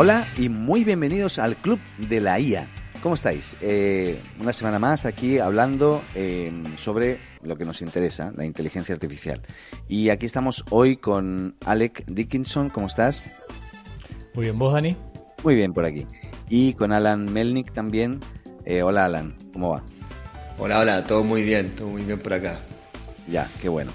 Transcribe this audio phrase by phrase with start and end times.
[0.00, 2.68] Hola y muy bienvenidos al Club de la IA.
[3.02, 3.56] ¿Cómo estáis?
[3.60, 9.42] Eh, una semana más aquí hablando eh, sobre lo que nos interesa, la inteligencia artificial.
[9.88, 12.70] Y aquí estamos hoy con Alec Dickinson.
[12.70, 13.28] ¿Cómo estás?
[14.34, 14.96] Muy bien, ¿vos, Dani?
[15.42, 16.06] Muy bien por aquí.
[16.48, 18.20] Y con Alan Melnick también.
[18.66, 19.36] Eh, hola, Alan.
[19.52, 19.82] ¿Cómo va?
[20.58, 21.04] Hola, hola.
[21.06, 21.74] Todo muy bien.
[21.74, 22.60] Todo muy bien por acá.
[23.26, 23.90] Ya, qué bueno.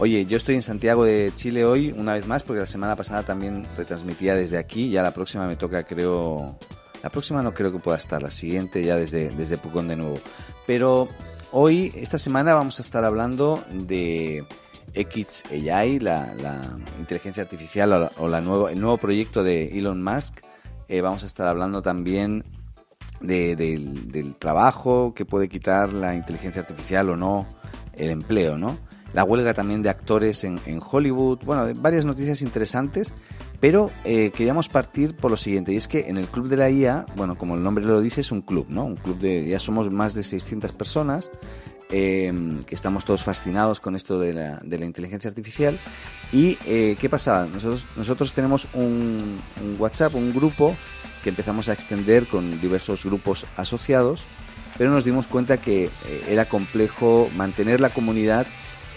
[0.00, 3.24] Oye, yo estoy en Santiago de Chile hoy, una vez más, porque la semana pasada
[3.24, 4.90] también retransmitía desde aquí.
[4.90, 6.56] Ya la próxima me toca, creo.
[7.02, 10.20] La próxima no creo que pueda estar, la siguiente ya desde, desde Pucón de nuevo.
[10.68, 11.08] Pero
[11.50, 14.44] hoy, esta semana, vamos a estar hablando de
[14.94, 20.42] XAI, la, la inteligencia artificial o, la, nuevo, el nuevo proyecto de Elon Musk.
[20.86, 22.44] Eh, vamos a estar hablando también
[23.20, 27.48] de, del, del trabajo que puede quitar la inteligencia artificial o no,
[27.94, 28.86] el empleo, ¿no?
[29.12, 30.58] La huelga también de actores en,
[30.90, 33.14] Hollywood, bueno, varias noticias interesantes,
[33.60, 36.70] pero eh, queríamos partir por lo siguiente, y es que en el Club de la
[36.70, 38.84] IA, bueno, como el nombre lo dice, es un club, ¿no?
[38.84, 41.30] Un club de, ya somos más de 600 personas,
[41.90, 42.32] eh,
[42.66, 45.80] que estamos todos fascinados con esto de la, de la inteligencia artificial.
[46.32, 47.46] ¿Y eh, qué pasaba?
[47.46, 50.76] Nosotros, nosotros tenemos un, un WhatsApp, un grupo
[51.22, 54.24] que empezamos a extender con diversos grupos asociados,
[54.76, 55.90] pero nos dimos cuenta que
[56.28, 58.46] era complejo mantener la comunidad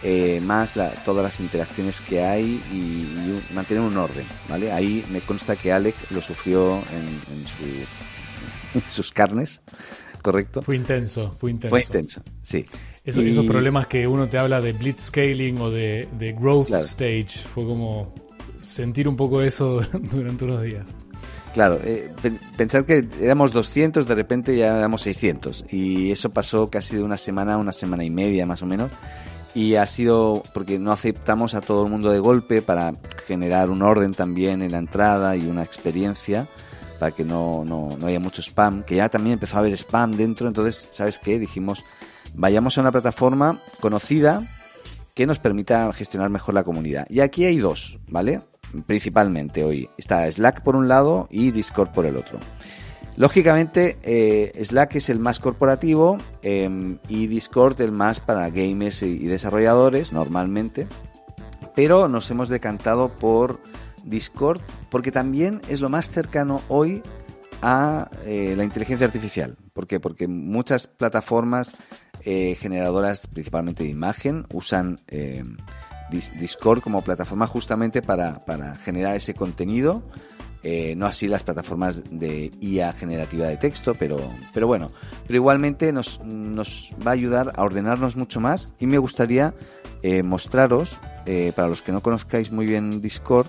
[0.03, 0.73] eh, más
[1.05, 4.71] todas las interacciones que hay y, mantener un orden, ¿vale?
[4.71, 9.61] Ahí me consta que Alec lo sufrió en, sus carnes,
[10.21, 10.61] ¿correcto?
[10.61, 11.69] Fue intenso, fue intenso.
[11.69, 12.65] Fue intenso, sí.
[13.03, 18.13] Esos problemas que uno te habla de blitzscaling o de, growth stage, fue como
[18.61, 20.87] sentir un poco eso durante unos días.
[21.53, 22.09] Claro, eh,
[22.55, 25.65] pensar que éramos 200, de repente ya éramos 600.
[25.69, 28.89] Y eso pasó casi de una semana a una semana y media más o menos
[29.53, 32.93] y ha sido porque no aceptamos a todo el mundo de golpe para
[33.27, 36.47] generar un orden también en la entrada y una experiencia
[36.99, 40.11] para que no, no, no haya mucho spam, que ya también empezó a haber spam
[40.11, 41.39] dentro, entonces, ¿sabes qué?
[41.39, 41.83] Dijimos,
[42.35, 44.43] vayamos a una plataforma conocida
[45.15, 47.07] que nos permita gestionar mejor la comunidad.
[47.09, 48.39] Y aquí hay dos, ¿vale?
[48.85, 49.89] Principalmente hoy.
[49.97, 52.39] Está Slack por un lado y Discord por el otro.
[53.17, 59.19] Lógicamente, eh, Slack es el más corporativo em, y Discord el más para gamers y,
[59.27, 60.87] desarrolladores normalmente.
[61.75, 63.59] Pero nos hemos decantado por
[64.05, 67.01] Discord porque también es lo más cercano hoy
[67.61, 69.57] a eh, la inteligencia artificial.
[69.73, 69.99] ¿Por qué?
[69.99, 71.75] Porque muchas plataformas
[72.23, 74.99] eh, generadoras, principalmente de imagen, usan
[76.11, 80.03] Discord como plataforma justamente para, para generar ese contenido
[80.63, 84.17] eh, no así las plataformas de IA generativa de texto, pero,
[84.53, 84.91] pero bueno,
[85.25, 89.55] pero igualmente nos, va a ayudar a ordenarnos mucho más y me gustaría
[90.03, 93.47] eh, mostraros, eh, para los que no conozcáis muy bien Discord,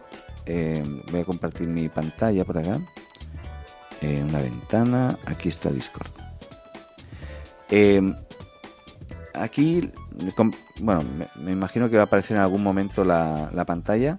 [1.10, 2.80] voy a compartir mi pantalla por acá,
[4.00, 6.10] una ventana, aquí está Discord.
[9.34, 9.92] aquí,
[10.80, 11.04] bueno,
[11.36, 14.18] me, imagino que va a aparecer en algún momento la, la pantalla.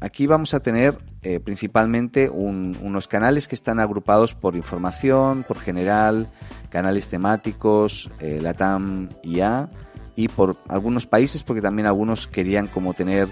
[0.00, 0.98] Aquí vamos a tener
[1.28, 6.28] eh, principalmente unos canales que están agrupados por información, por general,
[6.68, 9.68] canales temáticos, eh, Latam IA
[10.14, 13.26] y por algunos países, porque también algunos querían como tener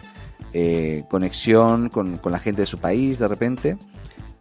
[0.52, 3.76] eh, conexión con, la gente de su país de repente.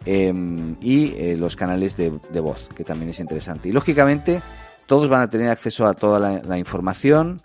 [0.08, 2.10] Em, y los canales de,
[2.40, 3.70] voz, que también es interesante.
[3.70, 4.42] Y lógicamente
[4.88, 7.40] todos van a tener acceso a toda la, información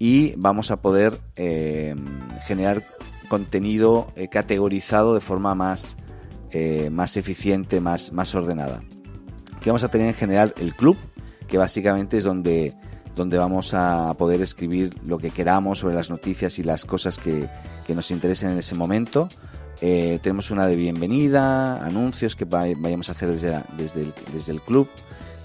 [0.00, 2.04] y vamos a poder em,
[2.48, 2.82] generar
[3.32, 5.96] contenido eh, categorizado de forma más,
[6.50, 8.82] eh, más eficiente, más, más ordenada.
[9.56, 10.98] Aquí vamos a tener en general el club,
[11.48, 12.74] que básicamente es donde,
[13.16, 17.48] donde vamos a poder escribir lo que queramos sobre las noticias y las cosas que,
[17.94, 19.30] nos interesen en ese momento.
[19.80, 24.60] Eh, tenemos una de bienvenida, anuncios que vayamos a hacer desde, desde, el, desde el
[24.60, 24.90] club.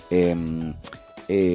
[0.09, 0.73] Em,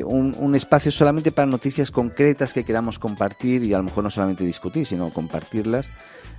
[0.07, 4.45] un, espacio solamente para noticias concretas que queramos compartir y a lo mejor no solamente
[4.45, 5.91] discutir, sino compartirlas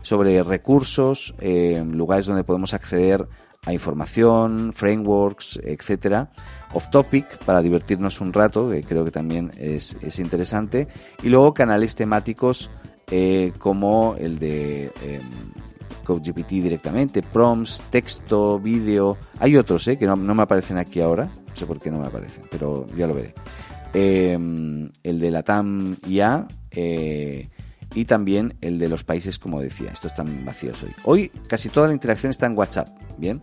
[0.04, 3.28] sobre recursos, eh, lugares donde podemos acceder
[3.66, 6.32] a información, frameworks, etcétera.
[6.74, 10.88] Off topic para divertirnos un rato, que creo que también es, interesante.
[11.22, 12.70] Y luego canales temáticos
[13.10, 15.22] eh, como el de eh,
[16.04, 19.18] CodeGPT directamente, prompts, texto, vídeo.
[19.40, 22.08] Hay otros eh, que no, me aparecen aquí ahora, no sé por qué no me
[22.08, 23.34] aparecen, pero ya lo veré.
[23.94, 26.48] el de la TAM IA,
[27.96, 29.92] y también el de los países, como decía.
[29.92, 30.92] Estos están vacíos hoy.
[31.04, 33.42] Hoy casi toda la interacción está en WhatsApp, ¿bien?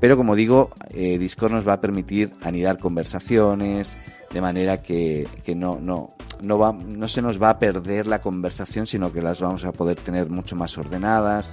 [0.00, 3.96] Pero como digo, eh, Discord nos va a permitir anidar conversaciones
[4.32, 8.86] de manera que, no, no, no, va, no se nos va a perder la conversación,
[8.86, 11.52] sino que las vamos a poder tener mucho más ordenadas.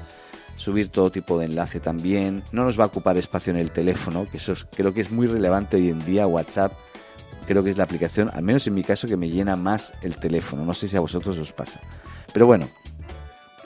[0.55, 2.43] subir todo tipo de enlace también.
[2.51, 5.27] No nos va a ocupar espacio en el teléfono, que eso creo que es muy
[5.27, 6.27] relevante hoy en día.
[6.27, 6.73] WhatsApp
[7.47, 10.17] creo que es la aplicación, al menos en mi caso, que me llena más el
[10.17, 10.65] teléfono.
[10.65, 11.79] No sé si a vosotros os pasa.
[12.33, 12.67] Pero bueno,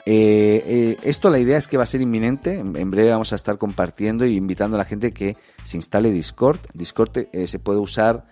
[0.08, 2.54] eh, eh, esto la idea es que va a ser inminente.
[2.54, 6.60] En, breve vamos a estar compartiendo e invitando a la gente que se instale Discord.
[6.72, 8.24] Discord eh, se puede usar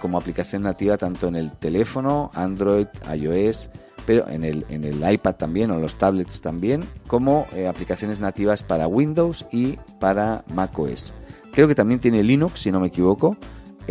[0.00, 3.68] como aplicación nativa tanto en el teléfono, Android, iOS,
[4.06, 8.88] pero en el, en el iPad también o los tablets también, como aplicaciones nativas para
[8.88, 11.12] Windows y para macOS.
[11.52, 13.36] Creo que también tiene Linux, si no me equivoco.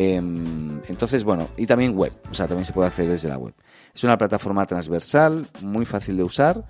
[0.02, 3.54] Em, entonces, bueno, y también web, o sea, también se puede hacer desde la web.
[3.94, 6.64] Es una plataforma transversal, muy fácil de usar.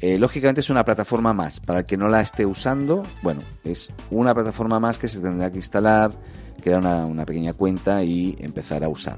[0.00, 1.58] Eh, lógicamente es una plataforma más.
[1.58, 5.50] Para el que no la esté usando, bueno, es una plataforma más que se tendrá
[5.50, 6.12] que instalar,
[6.62, 9.16] crear una, pequeña cuenta y empezar a usar.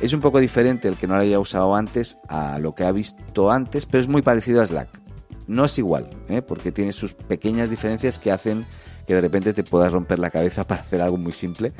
[0.00, 2.92] Es un poco diferente el que no la haya usado antes a lo que ha
[2.92, 5.00] visto antes, pero es muy parecido a Slack.
[5.48, 6.42] No es igual, ¿eh?
[6.42, 8.64] porque tiene sus pequeñas diferencias que hacen
[9.04, 11.72] que de repente te puedas romper la cabeza para hacer algo muy simple.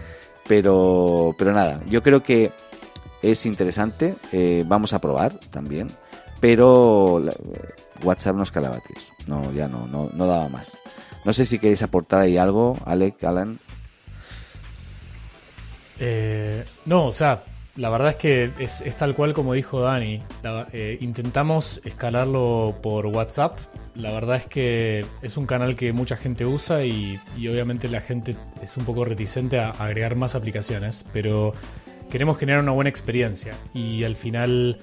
[0.51, 2.51] Pero, pero nada, yo creo que
[3.23, 4.17] es interesante.
[4.33, 5.87] Eh, vamos a probar también.
[6.41, 7.23] Pero
[8.03, 8.81] WhatsApp nos calaba,
[9.29, 10.77] No, ya no, no, no daba más.
[11.25, 13.61] No sé si queréis aportar ahí algo, Alec, Alan.
[16.01, 17.45] Eh, no, o sea,
[17.77, 20.23] la verdad es que es, tal cual como dijo Dani.
[20.73, 23.59] Eh, intentamos escalarlo por WhatsApp.
[23.95, 28.01] La verdad es que es un canal que mucha gente usa y, y obviamente la
[28.01, 31.53] gente es un poco reticente a agregar más aplicaciones, pero
[32.11, 34.79] queremos generar una buena experiencia y al final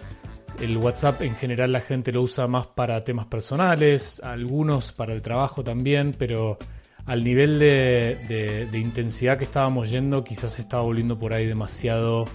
[0.61, 5.21] el WhatsApp en general la gente lo usa más para temas personales, algunos para el
[5.21, 6.57] trabajo también, pero
[7.05, 12.25] al nivel de, intensidad que estábamos yendo quizás se estaba volviendo por ahí demasiado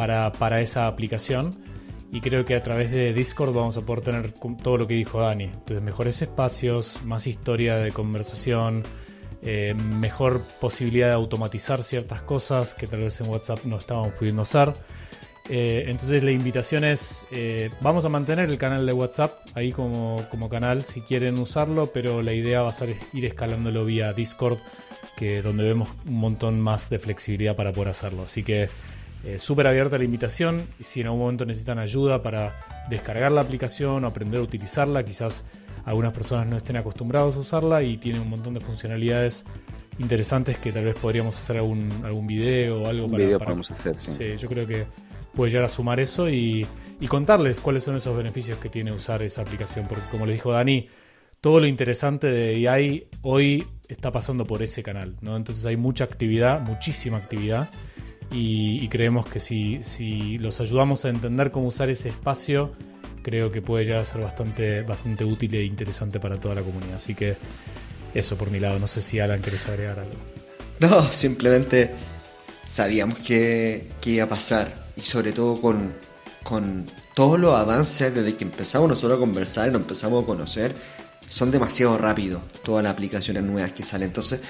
[0.00, 1.54] para, para esa aplicación.
[2.10, 5.20] Y creo que a través de Discord vamos a poder tener todo lo que dijo
[5.20, 5.44] Dani.
[5.44, 8.82] Entonces, mejores espacios, más historia de conversación,
[9.42, 14.40] eh, mejor posibilidad de automatizar ciertas cosas que tal vez en WhatsApp no estábamos pudiendo
[14.40, 14.72] hacer.
[15.50, 20.24] Eh, entonces la invitación es, eh, vamos a mantener el canal de WhatsApp ahí como,
[20.30, 24.58] como, canal si quieren usarlo, pero la idea va a ser ir escalándolo vía Discord,
[25.18, 28.22] que donde vemos un montón más de flexibilidad para poder hacerlo.
[28.22, 28.70] Así que
[29.38, 30.62] súper abierta la invitación.
[30.78, 35.04] Y si en algún momento necesitan ayuda para descargar la aplicación o aprender a utilizarla,
[35.04, 35.44] quizás
[35.84, 39.44] algunas personas no estén acostumbrados a usarla y tiene un montón de funcionalidades
[39.98, 43.98] interesantes que tal vez podríamos hacer algún, algún video o algo un video podemos hacer,
[43.98, 44.12] sí.
[44.12, 44.36] sí.
[44.36, 44.86] yo creo que
[45.34, 46.66] puede llegar a sumar eso y,
[46.98, 50.52] y, contarles cuáles son esos beneficios que tiene usar esa aplicación, porque como le dijo
[50.52, 50.88] Dani,
[51.40, 55.36] todo lo interesante de AI hoy está pasando por ese canal, ¿no?
[55.36, 57.68] Entonces hay mucha actividad, muchísima actividad.
[58.32, 62.72] Y, creemos que si, si los ayudamos a entender cómo usar ese espacio,
[63.22, 66.94] creo que puede llegar a ser bastante, bastante útil e interesante para toda la comunidad.
[66.94, 67.36] Así que
[68.14, 68.78] eso por mi lado.
[68.78, 70.14] No sé si Alan quieres agregar algo.
[70.78, 71.90] No, simplemente
[72.66, 74.72] sabíamos que, iba a pasar.
[74.96, 75.92] Y sobre todo con,
[76.42, 80.74] con todos los avances desde que empezamos nosotros a conversar y nos empezamos a conocer,
[81.28, 84.08] son demasiado rápidos todas las aplicaciones nuevas que salen.
[84.08, 84.40] Entonces,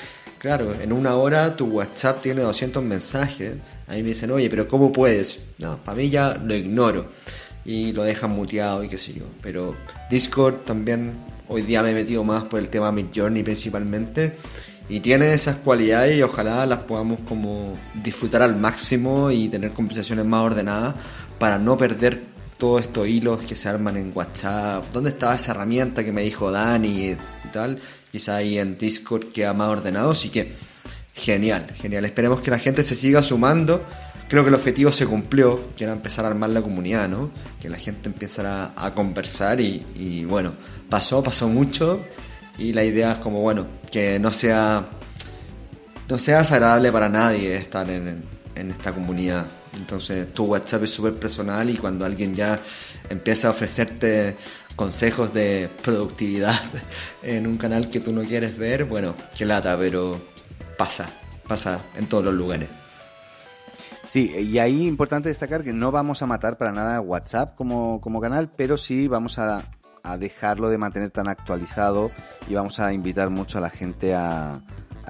[0.41, 3.55] claro, en una hora tu WhatsApp tiene 200 mensajes.
[3.87, 5.39] Ahí me dicen, oye, pero ¿cómo puedes?
[5.59, 7.07] No, para mí ya lo ignoro
[7.65, 9.25] y lo dejan muteado y qué sé yo.
[9.43, 9.77] Pero
[10.11, 11.13] Discord también
[11.47, 14.37] hoy día me he metido más por el tema Midjourney principalmente
[14.89, 20.25] y tiene esas cualidades y ojalá las podamos como disfrutar al máximo y tener conversaciones
[20.25, 20.95] más ordenadas
[21.39, 22.23] para no perder
[22.57, 24.85] todos estos hilos que se arman en WhatsApp.
[24.93, 27.17] ¿Dónde estaba esa herramienta que me dijo Dani y
[27.53, 27.79] tal?
[28.11, 30.55] Quizá ahí en Discord queda más ordenado, así que
[31.15, 32.05] genial, genial.
[32.05, 33.85] Esperemos que la gente se siga sumando
[34.31, 37.33] creo que el objetivo se cumplió, que era empezar a armar la comunidad, ¿no?
[37.61, 40.53] Que la gente empezara a, conversar y, bueno,
[40.89, 42.01] pasó, pasó mucho
[42.57, 44.87] y la idea es como, bueno, que no sea,
[46.09, 48.23] no sea desagradable para nadie estar en,
[48.55, 49.47] en esta comunidad.
[49.75, 52.57] Entonces tu WhatsApp es súper personal y cuando alguien ya
[53.09, 54.37] empieza a ofrecerte
[54.81, 56.59] consejos de productividad
[57.23, 60.19] en un canal que tú no quieres ver, bueno, qué lata, pero
[60.79, 61.07] pasa,
[61.47, 62.71] pasa en todos los lugares.
[64.07, 68.23] Sí, y ahí importante destacar que no vamos a matar para nada WhatsApp como, como
[68.23, 69.65] canal, pero sí vamos a,
[70.19, 72.11] dejarlo de mantener tan actualizado
[72.49, 74.63] y vamos a invitar mucho a la gente a,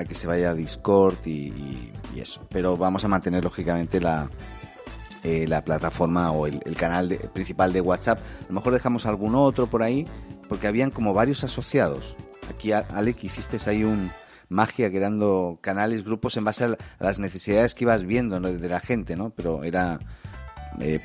[0.08, 2.44] que se vaya a Discord y, eso.
[2.50, 4.28] Pero vamos a mantener lógicamente la,
[5.24, 8.18] eh, la plataforma o el, canal principal de WhatsApp.
[8.18, 10.06] A lo mejor dejamos algún otro por ahí,
[10.48, 12.14] porque habían como varios asociados.
[12.48, 14.10] Aquí, Alec, hiciste ahí un,
[14.50, 19.16] magia creando canales, grupos en base a, las necesidades que ibas viendo de la gente,
[19.16, 19.30] ¿no?
[19.30, 19.98] Pero era
[20.80, 21.00] eh,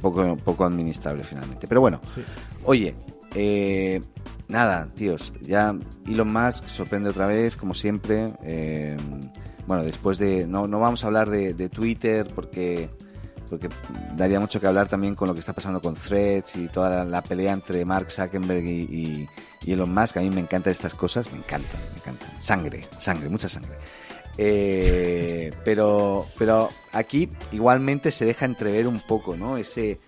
[0.00, 1.66] poco, poco administrable finalmente.
[1.66, 2.00] Pero bueno,
[2.64, 2.94] oye,
[3.38, 4.00] Eh,
[4.48, 5.76] nada, tíos, ya
[6.06, 8.32] Elon Musk sorprende otra vez, como siempre.
[8.42, 8.96] Eh,
[9.66, 10.46] bueno, después de...
[10.46, 12.88] No, no vamos a hablar de, de Twitter porque
[13.48, 13.68] porque
[14.14, 17.22] daría mucho que hablar también con lo que está pasando con Threads y toda la,
[17.22, 19.28] pelea entre Mark Zuckerberg y,
[19.66, 20.18] Elon Musk.
[20.18, 22.30] A mí me encantan estas cosas, me encantan, me encantan.
[22.40, 23.72] Sangre, sangre, mucha sangre.
[24.38, 29.56] Eh, pero, pero aquí igualmente se deja entrever un poco, ¿no?
[29.56, 29.98] Ese,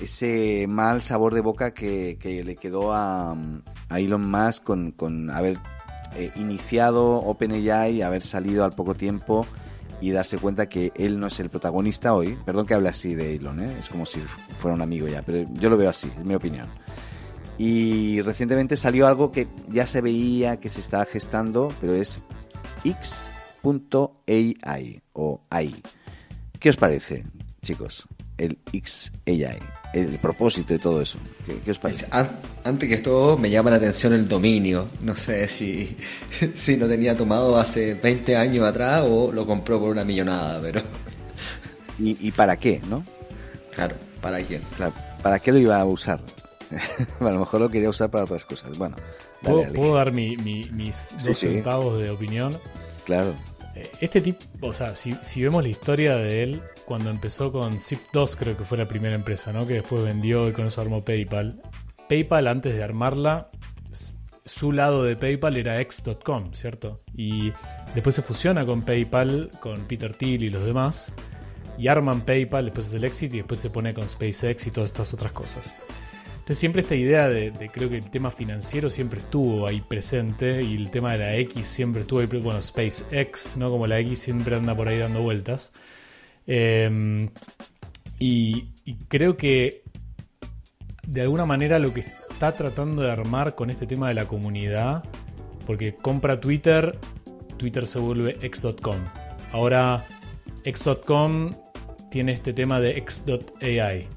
[0.00, 3.34] ese mal sabor de boca que, le quedó a,
[3.88, 5.58] a Elon Musk con, con haber
[6.16, 9.46] eh, iniciado OpenAI, haber salido al poco tiempo
[10.02, 12.36] y darse cuenta que él no es el protagonista hoy.
[12.44, 13.72] Perdón que hable así de Elon, ¿eh?
[13.78, 14.18] es como si
[14.58, 16.66] fuera un amigo ya, pero yo lo veo así, es mi opinión.
[17.56, 22.20] Y recientemente salió algo que ya se veía que se estaba gestando, pero es
[22.84, 24.56] X.ai
[25.12, 25.82] o AI.
[26.58, 27.22] ¿Qué os parece,
[27.62, 28.08] chicos?
[28.38, 31.18] El XAI el propósito de todo eso.
[31.64, 32.06] ¿Qué, os parece?
[32.64, 34.88] Antes que todo, me llama la atención el dominio.
[35.00, 35.96] No sé si,
[36.54, 40.82] si lo tenía tomado hace 20 años atrás o lo compró por una millonada, pero.
[41.98, 43.04] ¿Y, para qué, no?
[43.70, 44.62] Claro, ¿para quién?
[44.76, 46.18] Claro, ¿para qué lo iba a usar?
[47.20, 48.76] a lo mejor lo quería usar para otras cosas.
[48.76, 48.96] Bueno,
[49.42, 52.58] ¿Puedo, dar mis dos centavos de opinión?
[53.04, 53.34] Claro.
[53.74, 57.72] Eh, este tipo, o sea, si, si, vemos la historia de él, cuando empezó con
[57.74, 59.66] Zip2, creo que fue la primera empresa, ¿no?
[59.66, 61.60] Que después vendió y con eso armó PayPal.
[62.08, 63.50] PayPal, antes de armarla,
[64.44, 67.02] su lado de PayPal era X.com, ¿cierto?
[67.14, 67.52] Y
[67.94, 71.14] después se fusiona con PayPal, con Peter Thiel y los demás,
[71.78, 74.90] y arman PayPal, después es el éxito y después se pone con SpaceX y todas
[74.90, 75.74] estas otras cosas.
[76.42, 80.74] Entonces siempre esta idea de, creo que el tema financiero siempre estuvo ahí presente y
[80.74, 83.68] el tema de la X siempre estuvo ahí, bueno, SpaceX, ¿no?
[83.68, 85.72] Como la X siempre anda por ahí dando vueltas.
[86.44, 87.30] Em,
[88.18, 88.72] y,
[89.06, 89.84] creo que
[91.06, 95.04] de alguna manera lo que está tratando de armar con este tema de la comunidad,
[95.64, 96.98] porque compra Twitter,
[97.56, 98.96] Twitter se vuelve x.com.
[99.52, 100.04] Ahora
[100.64, 101.52] x.com
[102.10, 104.08] tiene este tema de x.ai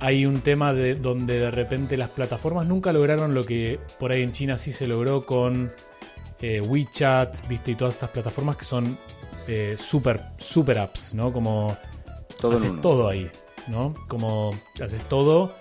[0.00, 4.22] hay un tema de donde de repente las plataformas nunca lograron lo que por ahí
[4.22, 5.70] en China sí se logró con
[6.40, 8.96] eh, WeChat, viste, y todas estas plataformas que son
[9.46, 11.32] eh, super, super apps, ¿no?
[11.32, 11.76] Como
[12.40, 13.30] todo haces todo ahí,
[13.68, 13.94] ¿no?
[14.08, 14.50] Como
[14.82, 15.54] haces todo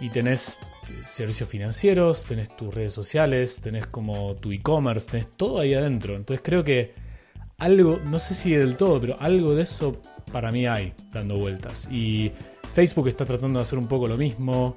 [0.00, 0.58] y tenés
[1.04, 6.16] servicios financieros, tenés tus redes sociales, tenés como tu e-commerce, tenés todo ahí adentro.
[6.16, 6.94] Entonces creo que
[7.58, 10.00] algo, no sé si del todo, pero algo de eso
[10.32, 11.88] para mí hay dando vueltas.
[11.90, 12.32] Y
[12.78, 14.72] Facebook está tratando de hacer un poco lo mismo,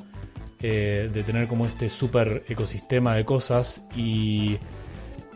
[0.60, 4.58] eh, de tener como este super ecosistema de cosas y,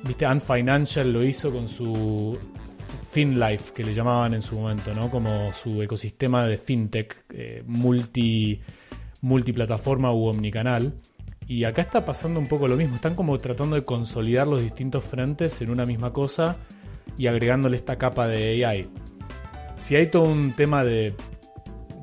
[0.04, 2.40] viste, Ant Financial lo hizo con su
[3.12, 5.12] FinLife, que le llamaban en su momento, ¿no?
[5.12, 8.60] Como su ecosistema de fintech eh, multi,
[9.22, 10.96] multiplataforma u omnicanal.
[11.46, 12.96] Y acá está pasando un poco lo mismo.
[12.96, 16.58] Están como tratando de consolidar los distintos frentes en una misma cosa
[17.16, 18.90] y agregándole esta capa de AI.
[19.76, 21.14] Si hay todo un tema de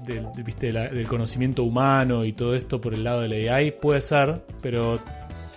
[0.05, 5.01] del, conocimiento humano y todo esto por el lado de la AI, puede ser, pero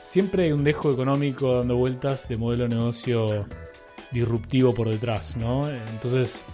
[0.04, 3.46] siempre hay un dejo económico dando vueltas de modelo de negocio
[4.12, 5.70] disruptivo por detrás, ¿no?
[5.70, 6.46] Entonces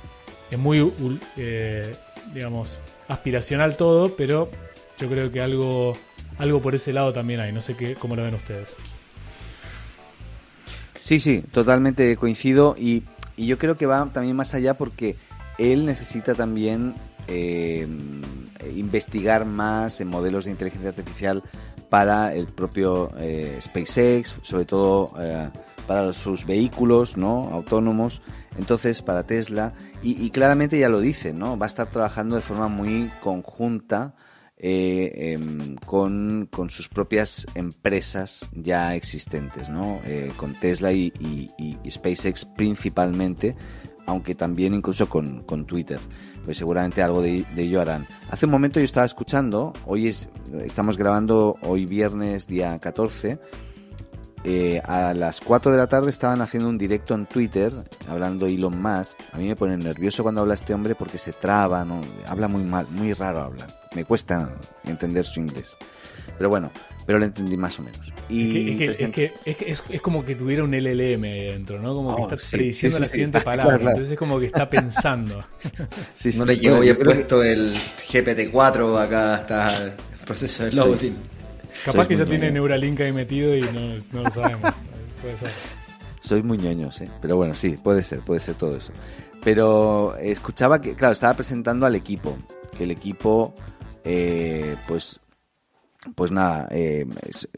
[0.50, 0.92] es muy,
[1.38, 1.94] eh,
[2.34, 4.50] digamos, aspiracional todo, pero
[4.98, 5.94] yo creo que algo,
[6.38, 7.52] algo por ese lado también hay.
[7.52, 8.76] No sé qué, cómo lo ven ustedes.
[11.00, 13.04] Sí, sí, totalmente coincido y,
[13.36, 15.16] y yo creo que va también más allá porque
[15.58, 16.96] él necesita también
[17.32, 17.88] eh,
[18.76, 21.44] investigar más en modelos de inteligencia artificial
[21.90, 25.50] para el propio eh, SpaceX, sobre todo eh,
[25.88, 27.50] para sus vehículos ¿no?
[27.52, 28.22] autónomos,
[28.58, 29.74] entonces para Tesla,
[30.04, 31.58] y, claramente ya lo dice, ¿no?
[31.58, 34.16] va a estar trabajando de forma muy conjunta
[34.58, 40.00] em, con, sus propias empresas ya existentes, ¿no?
[40.38, 41.12] con Tesla y,
[41.90, 43.56] SpaceX principalmente,
[44.06, 46.00] aunque también incluso con, con Twitter
[46.46, 48.08] pues seguramente algo de, ello harán.
[48.30, 50.30] Hace un momento yo estaba escuchando, hoy es,
[50.64, 53.40] estamos grabando hoy viernes día 14,
[54.44, 57.72] eh, a las 4 de la tarde estaban haciendo un directo en Twitter
[58.08, 59.20] hablando Elon Musk.
[59.34, 62.02] A mí me pone nervioso cuando habla este hombre porque se traba, ¿no?
[62.28, 63.68] habla muy mal, muy raro habla.
[63.96, 64.52] Me cuesta
[64.86, 65.70] entender su inglés.
[66.38, 66.72] Pero bueno,
[67.06, 68.12] pero lo entendí más o menos.
[68.32, 71.94] Y es, que, es, es, como que tuviera un LLM ahí dentro, ¿no?
[71.94, 73.76] Como que oh, está prediciendo la siguiente palabra.
[73.76, 75.44] Entonces es como que está pensando.
[76.38, 79.92] no le llegó he puesto el GPT-4, acá está el
[80.26, 81.16] proceso de loading.
[81.84, 84.72] Capaz que ya tiene Neuralink ahí metido y no, no lo sabemos.
[85.22, 85.50] puede ser.
[86.22, 87.06] Soy muy ñoño, sí.
[87.22, 88.94] Pero bueno, sí, puede ser, puede ser todo eso.
[89.44, 92.38] Pero escuchaba que, claro, estaba presentando al equipo.
[92.78, 93.56] Que el equipo,
[94.06, 95.20] eh, pues
[96.16, 97.06] pues nada, eh,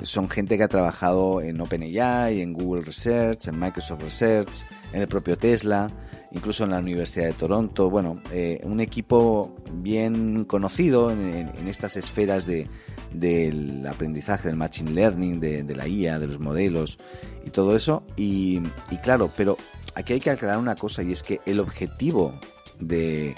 [0.03, 5.07] son gente que ha trabajado en OpenAI, en Google Research, en Microsoft Research, en el
[5.07, 5.89] propio Tesla,
[6.33, 7.89] incluso en la Universidad de Toronto.
[7.89, 12.67] Bueno, eh, un equipo bien conocido en, estas esferas de,
[13.13, 16.97] del aprendizaje, del machine learning, de, la IA, de los modelos
[17.45, 18.03] y todo eso.
[18.17, 19.55] Y, y claro, pero
[19.95, 22.33] aquí hay que aclarar una cosa y es que el objetivo
[22.79, 23.35] de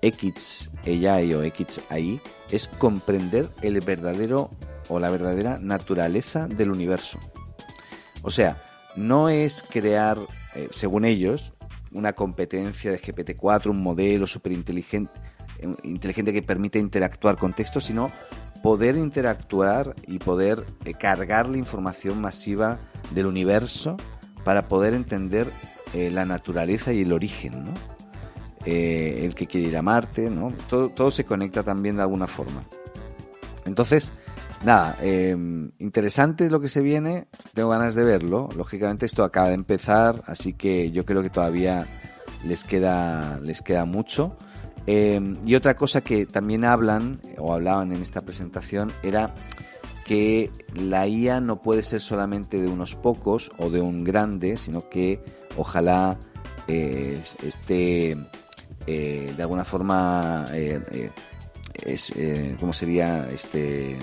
[0.00, 2.18] XAI o XAI
[2.50, 4.50] es comprender el verdadero
[4.88, 7.18] o la verdadera naturaleza del universo.
[8.22, 8.56] O sea,
[8.96, 10.18] no es crear,
[10.54, 11.54] eh, según ellos,
[11.92, 15.12] una competencia de GPT-4, un modelo súper inteligente,
[15.58, 18.10] eh, inteligente que permite interactuar con texto, sino
[18.62, 22.78] poder interactuar y poder eh, cargar la información masiva
[23.12, 23.96] del universo
[24.44, 25.46] para poder entender
[25.94, 27.72] la naturaleza y el origen, ¿no?
[28.70, 30.52] Eh, el que quiere ir a Marte, ¿no?
[30.68, 32.64] Todo, todo, se conecta también de alguna forma.
[33.64, 34.12] Entonces,
[34.62, 38.50] nada, em, interesante lo que se viene, tengo ganas de verlo.
[38.54, 41.86] Lógicamente esto acaba de empezar, así que yo creo que todavía
[42.44, 44.36] les queda, les queda mucho.
[44.86, 49.34] Em, y otra cosa que también hablan o hablaban en esta presentación era
[50.04, 54.90] que la IA no puede ser solamente de unos pocos o de un grande, sino
[54.90, 55.24] que
[55.56, 56.18] ojalá
[56.66, 58.18] eh, esté
[58.90, 61.10] eh, de alguna forma eh, eh,
[61.74, 62.10] es
[62.58, 63.98] cómo sería este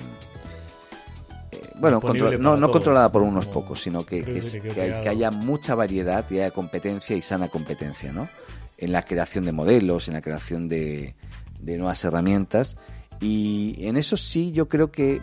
[1.79, 1.99] bueno
[2.39, 7.15] no, no controlada por unos pocos sino que, que, haya mucha variedad y haya competencia
[7.15, 8.29] y sana competencia ¿no?
[8.77, 11.15] en la creación de modelos en la creación de,
[11.59, 12.77] de nuevas herramientas
[13.19, 15.19] y en eso sí yo creo que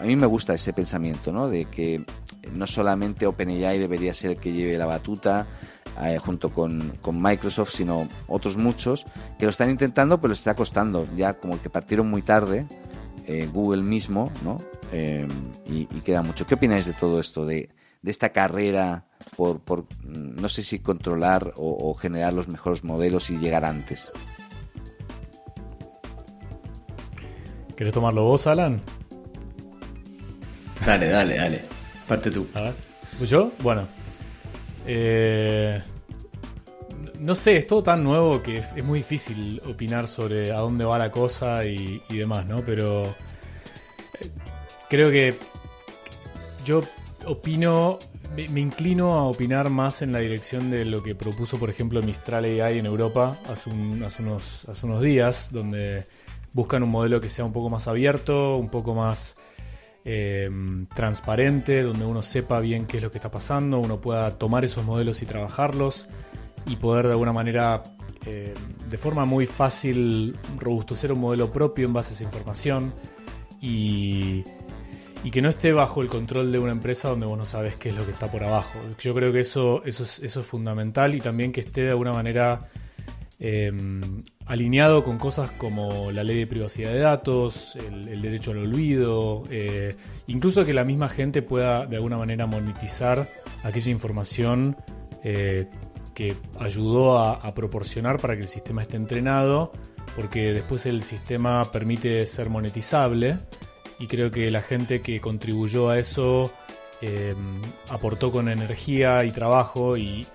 [0.00, 1.48] a mí me gusta ese pensamiento, ¿no?
[1.48, 2.04] De que
[2.52, 5.46] no solamente OpenAI debería ser el que lleve la batuta,
[6.02, 9.04] eh, junto con, Microsoft, sino otros muchos
[9.38, 11.04] que lo están intentando, pero les está costando.
[11.16, 12.66] Ya como que partieron muy tarde,
[13.26, 14.58] eh, Google mismo, ¿no?
[14.92, 15.26] Eh,
[15.66, 16.46] y, queda mucho.
[16.46, 17.70] ¿Qué opináis de todo esto, de,
[18.02, 23.64] esta carrera por, por, no sé si controlar o, generar los mejores modelos y llegar
[23.64, 24.12] antes?
[27.76, 28.80] ¿Quieres tomarlo vos, Alan?
[30.84, 31.62] Dale, dale, dale.
[32.06, 32.46] Parte tú.
[32.54, 32.74] A ver.
[33.26, 33.52] ¿Yo?
[33.62, 33.99] Bueno.
[34.86, 35.82] Eh,
[37.20, 40.98] no sé, es todo tan nuevo que es, muy difícil opinar sobre a dónde va
[40.98, 42.62] la cosa y, demás, ¿no?
[42.62, 44.30] Pero eh,
[44.88, 45.34] creo que
[46.64, 46.82] yo
[47.26, 47.98] opino,
[48.34, 52.44] me, inclino a opinar más en la dirección de lo que propuso, por ejemplo, Mistral
[52.44, 56.04] AI en Europa hace, unos, hace unos días, donde
[56.52, 59.36] buscan un modelo que sea un poco más abierto, un poco más
[60.04, 60.50] eh,
[60.94, 64.84] transparente, donde uno sepa bien qué es lo que está pasando, uno pueda tomar esos
[64.84, 66.08] modelos y trabajarlos
[66.66, 67.82] y poder de alguna manera,
[68.26, 68.54] eh,
[68.88, 72.92] de forma muy fácil, robustecer un modelo propio en base a esa información
[73.60, 74.42] y,
[75.30, 77.94] que no esté bajo el control de una empresa donde vos no sabes qué es
[77.94, 78.78] lo que está por abajo.
[78.98, 82.12] Yo creo que eso, eso, es, eso es fundamental y también que esté de alguna
[82.12, 82.58] manera
[83.40, 83.72] eh,
[84.46, 89.96] alineado con cosas como la ley de privacidad de datos, el, derecho al olvido, eh,
[90.26, 93.26] incluso que la misma gente pueda de alguna manera monetizar
[93.64, 94.76] aquella información
[96.14, 99.72] que ayudó a, proporcionar para que el sistema esté entrenado,
[100.16, 103.38] porque después el sistema permite ser monetizable
[103.98, 106.50] y creo que la gente que contribuyó a eso
[107.00, 107.36] em,
[107.88, 110.26] aportó con energía y trabajo y,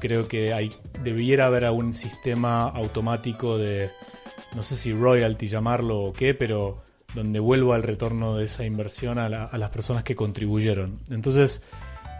[0.00, 0.70] creo que hay,
[1.02, 3.90] debiera haber un sistema automático de,
[4.54, 6.82] no sé si royalty llamarlo o qué, pero
[7.14, 11.00] donde vuelva el retorno de esa inversión a, las personas que contribuyeron.
[11.10, 11.62] Entonces,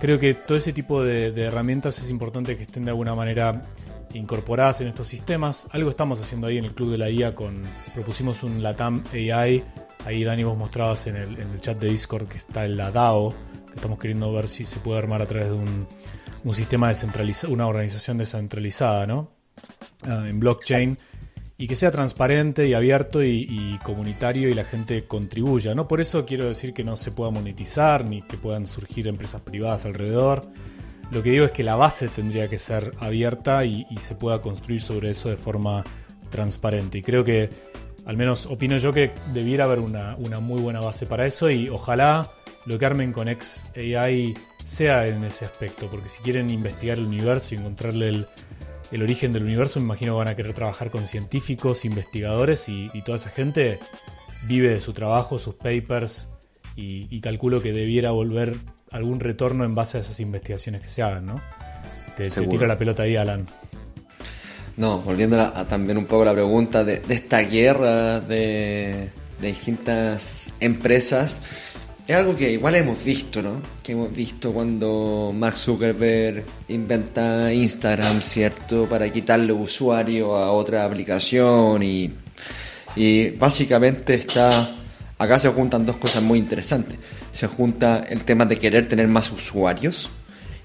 [0.00, 3.60] creo que todo ese tipo de, herramientas es importante que estén de alguna manera
[4.14, 5.68] incorporadas en estos sistemas.
[5.72, 7.62] Algo estamos haciendo ahí en el Club de la IA con.
[7.94, 9.62] Propusimos un Latam AI.
[10.06, 13.34] Ahí Dani vos mostrabas en el, en chat de Discord que está el la DAO,
[13.66, 15.86] que estamos queriendo ver si se puede armar a través de un,
[16.46, 19.32] un sistema descentralizado, una organización descentralizada, ¿no?
[20.04, 20.96] Ah, en blockchain
[21.58, 25.74] y que sea transparente y abierto y, comunitario y la gente contribuya.
[25.74, 29.40] No por eso quiero decir que no se pueda monetizar ni que puedan surgir empresas
[29.40, 30.42] privadas alrededor.
[31.10, 34.80] Lo que digo es que la base tendría que ser abierta y, se pueda construir
[34.80, 35.82] sobre eso de forma
[36.30, 36.98] transparente.
[36.98, 37.50] Y creo que,
[38.04, 41.68] al menos opino yo que debiera haber una, una muy buena base para eso y
[41.70, 42.30] ojalá
[42.66, 44.34] lo que armen con XAI
[44.66, 48.26] sea en ese aspecto, porque si quieren investigar el universo y encontrarle el,
[48.90, 52.90] el origen del universo, me imagino que van a querer trabajar con científicos, investigadores y,
[53.04, 53.78] toda esa gente
[54.46, 56.28] vive de su trabajo, sus papers
[56.74, 58.56] y, calculo que debiera volver
[58.90, 61.40] algún retorno en base a esas investigaciones que se hagan, ¿no?
[62.16, 63.46] Te, tiro la pelota ahí, Alan.
[64.76, 70.52] No, volviendo a, también un poco a la pregunta de, esta guerra de, de distintas
[70.60, 71.40] empresas,
[72.06, 73.60] es algo que igual hemos visto, ¿no?
[73.82, 78.86] Que hemos visto cuando Mark Zuckerberg inventa Instagram, ¿cierto?
[78.86, 82.12] Para quitarle usuario a otra aplicación y,
[82.94, 84.76] y básicamente está...
[85.18, 86.98] Acá se juntan dos cosas muy interesantes.
[87.32, 90.10] Se junta el tema de querer tener más usuarios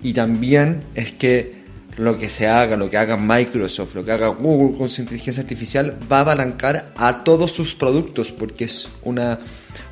[0.03, 1.60] y también es que
[1.97, 5.41] lo que se haga, lo que haga Microsoft, lo que haga Google con su inteligencia
[5.41, 9.39] artificial, va a apalancar a todos sus productos, porque es una,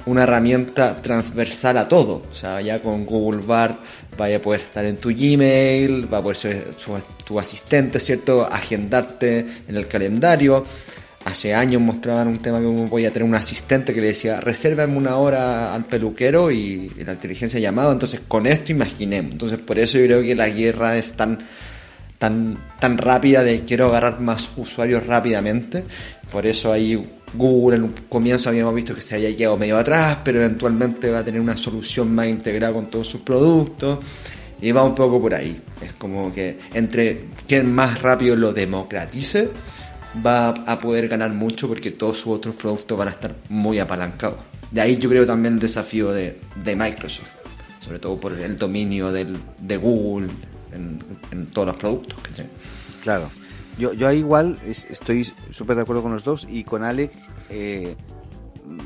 [0.05, 2.23] una herramienta transversal a todo.
[2.31, 3.77] O sea, ya con Google Bart
[4.17, 6.65] vaya a poder estar en tu Gmail, va a poder ser
[7.25, 8.47] tu asistente, ¿cierto?
[8.49, 10.65] Agendarte en el calendario.
[11.25, 14.95] Hace años mostraban un tema que voy a tener un asistente que le decía, resérvame
[14.95, 17.91] una hora al peluquero y, y la inteligencia llamaba.
[17.91, 19.33] Entonces, con esto imaginemos.
[19.33, 21.39] Entonces, por eso yo creo que la guerra es tan
[22.19, 25.83] tan, tan rápida de quiero agarrar más usuarios rápidamente.
[26.31, 27.01] Por eso ahí
[27.33, 31.19] Google en un comienzo habíamos visto que se había llegado medio atrás, pero eventualmente va
[31.19, 33.99] a tener una solución más integrada con todos sus productos.
[34.61, 35.59] Y va un poco por ahí.
[35.81, 39.49] Es como que entre quien más rápido lo democratice,
[40.25, 44.39] va a poder ganar mucho porque todos sus otros productos van a estar muy apalancados.
[44.69, 47.29] De ahí yo creo también el desafío de, de Microsoft,
[47.79, 50.27] sobre todo por el dominio del, de Google
[50.73, 52.19] en, todos los productos.
[53.03, 53.29] Claro.
[53.77, 57.13] Yo, yo ahí igual estoy súper de acuerdo con los dos y con Alec
[57.49, 57.95] eh,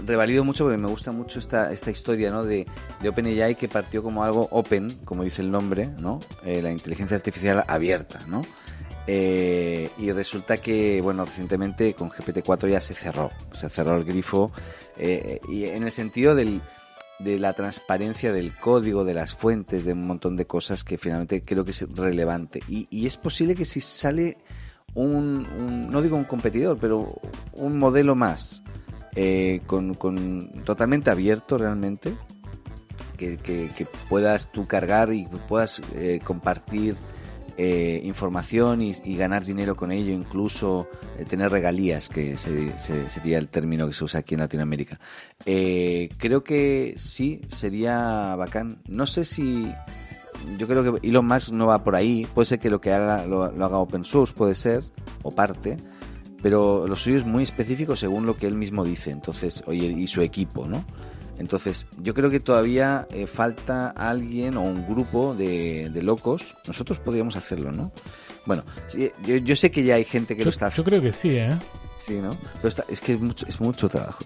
[0.05, 2.43] revalido mucho porque me gusta mucho esta, esta historia ¿no?
[2.43, 2.67] de,
[3.01, 6.21] de OpenAI que partió como algo open, como dice el nombre, ¿no?
[6.45, 8.43] Eh, la inteligencia artificial abierta, ¿no?
[9.07, 14.51] Eh, y resulta que, bueno, recientemente con GPT-4 ya se cerró, se cerró el grifo,
[15.49, 16.61] y en el sentido del,
[17.23, 21.41] de la transparencia del código, de las fuentes, de un montón de cosas que finalmente
[21.41, 22.61] creo que es relevante.
[22.67, 24.37] Y, es posible que si sale
[24.93, 27.19] un, no digo un competidor, pero
[27.53, 28.63] un modelo más,
[29.15, 29.95] eh, con,
[30.65, 32.15] totalmente abierto realmente,
[33.17, 36.97] que, puedas tú cargar y puedas eh, compartir
[37.57, 40.87] eh, información y, ganar dinero con ello, incluso
[41.19, 44.99] eh, tener regalías, que sería el término que se usa aquí en Latinoamérica.
[45.45, 48.81] Eh, creo que sí, sería bacán.
[48.87, 49.71] No sé si...
[50.57, 52.27] Yo creo que Elon Musk no va por ahí.
[52.33, 54.83] Puede ser que lo que haga lo, haga open source, puede ser,
[55.21, 55.77] o parte,
[56.41, 59.11] pero lo suyo es muy específico según lo que él mismo dice.
[59.11, 60.83] Entonces, oye, y su equipo, ¿no?
[61.37, 66.55] Entonces, yo creo que todavía eh, falta alguien o un grupo de, locos.
[66.67, 67.91] Nosotros podríamos hacerlo, ¿no?
[68.45, 68.63] Bueno,
[69.23, 70.89] yo, sé que ya hay gente que lo está haciendo.
[70.89, 71.57] Yo creo que sí, ¿eh?
[71.97, 72.35] Sí, ¿no?
[72.61, 74.23] Pero es que es mucho, es mucho trabajo.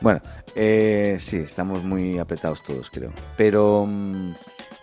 [0.00, 0.20] Bueno,
[0.54, 3.12] eh, sí, estamos muy apretados todos, creo.
[3.36, 4.32] Pero, mm,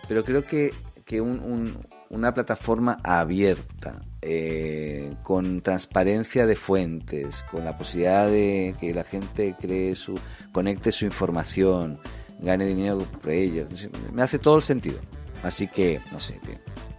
[0.08, 0.72] pero creo que,
[1.04, 1.78] que un,
[2.10, 9.54] una plataforma abierta, eh, con transparencia de fuentes, con la posibilidad de que la gente
[9.58, 10.18] cree su,
[10.52, 11.98] conecte su información,
[12.40, 13.66] gane dinero por ello.
[14.12, 14.98] Me hace todo el sentido.
[15.42, 16.40] Así que, no sé,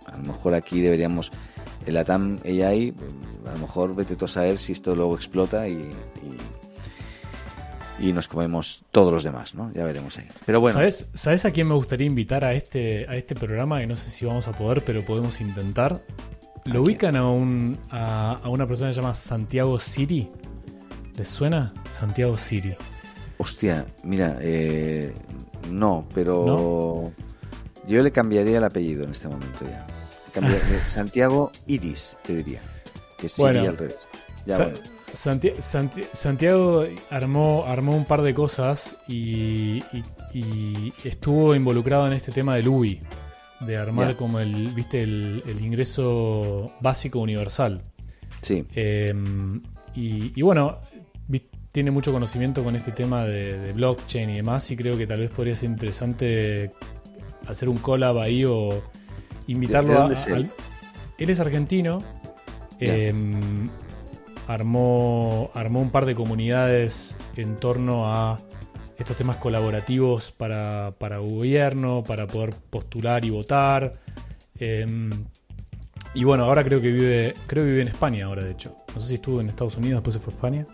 [0.05, 1.31] a lo mejor aquí deberíamos,
[1.85, 2.93] el ATAM AI,
[3.45, 6.37] a lo mejor vete tú a saber si esto luego explota y, y,
[7.99, 9.71] nos comemos todos los demás, ¿no?
[9.73, 10.27] Ya veremos ahí.
[10.45, 10.77] Pero bueno.
[10.77, 13.79] ¿Sabes, ¿Sabes a quién me gustaría invitar a este, a este programa?
[13.79, 16.03] Que no sé si vamos a poder, pero podemos intentar.
[16.65, 20.29] ¿Lo ubican a, un, a, una persona que se llama Santiago Siri?
[21.15, 21.73] ¿Les suena?
[21.89, 22.75] Santiago Siri.
[23.37, 25.13] Hostia, mira, eh,
[25.71, 27.11] no, pero
[27.87, 29.87] yo le cambiaría el apellido en este momento ya.
[30.87, 32.61] Santiago Iris, te diría.
[33.17, 34.07] Que Siri al revés.
[35.13, 39.81] Santiago armó, armó un par de cosas y,
[41.03, 42.99] estuvo involucrado en este tema del UI
[43.61, 47.81] de armar como el, viste, el, ingreso básico universal.
[48.41, 48.65] Sí.
[48.75, 49.61] Em,
[49.95, 50.79] y, bueno,
[51.71, 55.31] tiene mucho conocimiento con este tema de, blockchain y demás, y creo que tal vez
[55.31, 56.71] podría ser interesante
[57.47, 58.83] hacer un collab ahí o
[59.47, 60.49] invitarlo a, él?
[61.17, 61.99] es argentino.
[64.47, 68.37] Armó, armó un par de comunidades en torno a
[68.97, 73.93] estos temas colaborativos para, para gobierno, para poder postular y votar.
[74.57, 75.09] Em,
[76.13, 78.75] y bueno, ahora creo que vive, creo que vive en España ahora, de hecho.
[78.93, 80.67] No sé si estuvo en Estados Unidos, después se fue a España.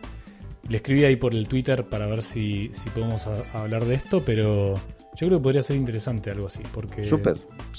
[0.70, 4.76] Le escribí ahí por el Twitter para ver si, si podemos hablar de esto, pero
[4.76, 7.04] yo creo que podría ser interesante algo así, porque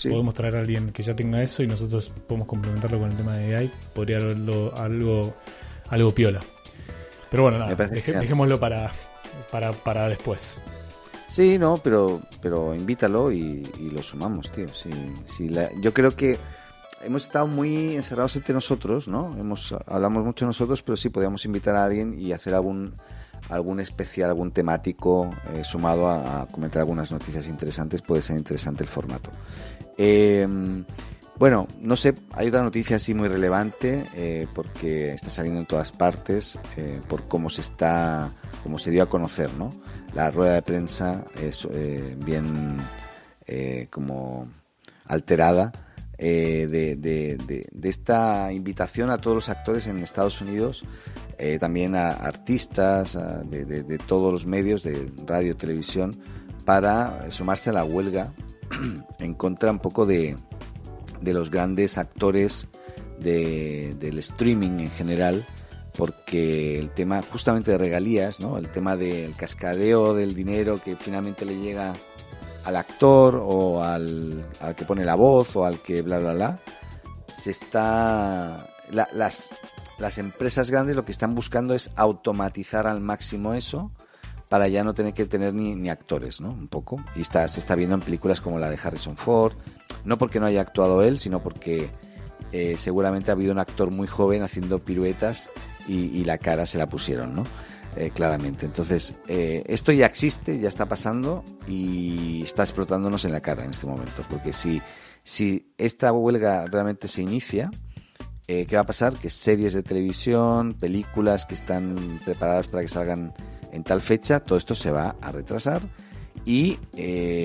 [0.02, 3.37] podemos traer a alguien que ya tenga eso y nosotros podemos complementarlo con el tema
[3.37, 3.70] de AI.
[3.94, 5.35] Podría haberlo algo,
[5.88, 6.40] algo piola.
[7.31, 8.92] Pero bueno, nada, dejémoslo para,
[9.51, 10.59] para, para después.
[11.29, 14.68] Sí, no, pero, pero invítalo y, lo sumamos, tío.
[14.68, 14.90] Sí,
[15.27, 16.38] sí, yo creo que
[17.03, 19.37] hemos estado muy encerrados entre nosotros, ¿no?
[19.38, 22.94] Hemos, hablamos mucho nosotros, pero sí podríamos invitar a alguien y hacer algún,
[23.49, 28.88] algún especial, algún temático eh, sumado a, comentar algunas noticias interesantes, puede ser interesante el
[28.88, 29.31] formato.
[29.97, 30.85] Em,
[31.38, 35.92] bueno, no sé, hay otra noticia así muy relevante eh, porque está saliendo en todas
[35.92, 38.31] partes eh, por cómo se está,
[38.62, 39.70] cómo se dio a conocer, ¿no?
[40.14, 41.66] La rueda de prensa es
[42.18, 42.79] bien
[43.90, 44.49] como
[45.07, 45.73] alterada
[46.16, 50.87] de, esta invitación a todos los actores en Estados Unidos
[51.38, 56.18] eh, también a artistas de, todos los medios, de radio, televisión,
[56.64, 58.33] para sumarse a la huelga
[59.18, 60.37] en contra un poco de,
[61.32, 62.68] los grandes actores
[63.18, 65.46] del streaming en general,
[65.96, 68.58] porque el tema justamente de regalías, ¿no?
[68.58, 71.94] el tema del cascadeo del dinero que finalmente le llega
[72.64, 76.58] al actor o al, al que pone la voz o al que bla bla bla,
[77.32, 78.68] se está...
[78.90, 79.54] las,
[79.98, 83.92] las empresas grandes lo que están buscando es automatizar al máximo eso
[84.48, 86.50] para ya no tener que tener ni, actores, ¿no?
[86.50, 87.02] Un poco.
[87.16, 89.54] Y está, se está viendo en películas como la de Harrison Ford,
[90.04, 91.90] no porque no haya actuado él, sino porque
[92.56, 95.50] eh, seguramente ha habido un actor muy joven haciendo piruetas
[95.88, 97.42] y, la cara se la pusieron, ¿no?
[97.96, 98.64] Eh, claramente.
[98.64, 103.70] Entonces, eh, esto ya existe, ya está pasando y está explotándonos en la cara en
[103.70, 104.80] este momento, porque si,
[105.24, 107.72] si esta huelga realmente se inicia,
[108.46, 109.14] ¿qué va a pasar?
[109.16, 113.34] Que series de televisión, películas que están preparadas para que salgan
[113.72, 115.82] en tal fecha, todo esto se va a retrasar
[116.44, 116.78] y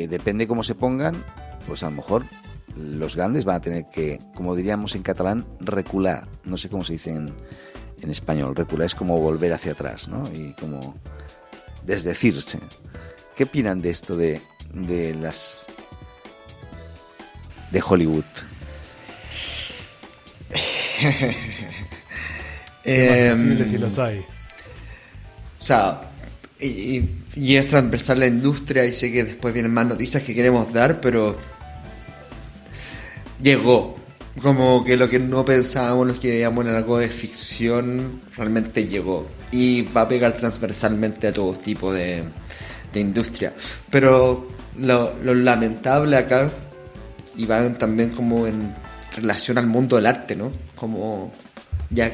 [0.07, 1.23] depende cómo se pongan,
[1.65, 2.25] pues a lo mejor
[2.75, 6.27] los grandes van a tener que, como diríamos en catalán, recular.
[6.43, 7.33] No sé cómo se dice en,
[8.01, 8.55] en español.
[8.55, 10.29] Recular es como volver hacia atrás, ¿no?
[10.33, 10.95] Y como
[11.85, 12.59] desdecirse.
[13.35, 14.41] ¿Qué opinan de esto de,
[14.73, 15.67] de las
[17.71, 18.25] de Hollywood?
[22.83, 24.19] eh, si los hay.
[25.59, 26.01] O sea,
[26.59, 30.99] y, es transversal la industria y sé que después vienen más noticias que queremos dar,
[31.01, 31.37] pero
[33.41, 33.95] llegó.
[34.41, 39.27] Como que lo que no pensábamos, los que veíamos en algo de ficción, realmente llegó.
[39.51, 42.23] Y va a pegar transversalmente a todo tipo de,
[42.93, 43.53] industria.
[43.89, 44.47] Pero
[44.77, 46.49] lo, lamentable acá,
[47.35, 48.73] y va también como en
[49.15, 50.51] relación al mundo del arte, ¿no?
[50.75, 51.33] Como
[51.89, 52.11] ya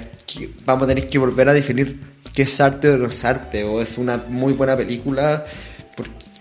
[0.66, 2.00] vamos a tener que volver a definir
[2.34, 5.46] qué es arte o no es arte, o es una muy buena película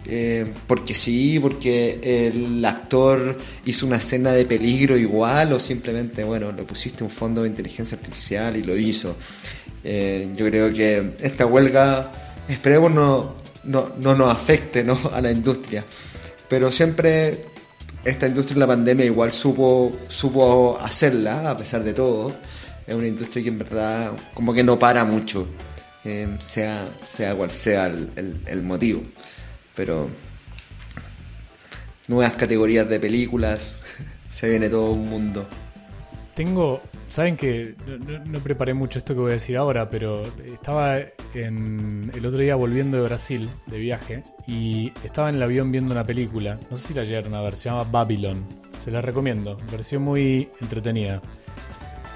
[0.06, 6.52] eh, porque sí, porque el actor hizo una escena de peligro igual, o simplemente, bueno,
[6.52, 9.16] le pusiste un fondo de inteligencia artificial y lo hizo.
[9.82, 12.12] Eh, yo creo que esta huelga,
[12.48, 15.84] esperemos no, no, no nos afecte a la industria,
[16.48, 17.44] pero siempre
[18.04, 22.32] esta industria en la pandemia igual supo, supo hacerla, a pesar de todo.
[22.86, 25.46] Es una industria que en verdad como que no para mucho,
[26.04, 29.02] eh, sea, sea cual sea el, motivo.
[29.76, 30.08] Pero
[32.08, 33.74] nuevas categorías de películas,
[34.30, 35.46] se viene todo un mundo.
[36.34, 37.76] Tengo, saben que
[38.26, 40.98] no, preparé mucho esto que voy a decir ahora, pero estaba
[41.32, 45.94] en, el otro día volviendo de Brasil, de viaje, y estaba en el avión viendo
[45.94, 48.44] una película, no sé si la llegaron a ver, se llama Babylon,
[48.80, 51.22] se la recomiendo, versión muy entretenida.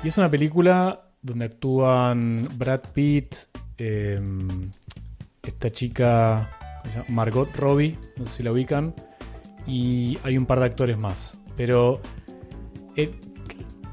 [0.03, 3.37] Y es una película donde actúan Brad Pitt,
[3.77, 4.71] em,
[5.44, 6.58] esta chica
[7.09, 8.94] Margot Robbie, no sé si la ubican,
[9.66, 11.38] y hay un par de actores más.
[11.57, 12.01] Pero
[12.96, 13.12] eh,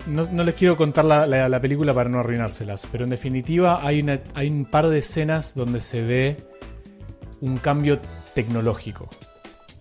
[0.07, 4.89] no, les quiero contar la, película para no arruinárselas, pero en definitiva hay, un par
[4.89, 6.37] de escenas donde se ve
[7.41, 7.99] un cambio
[8.33, 9.09] tecnológico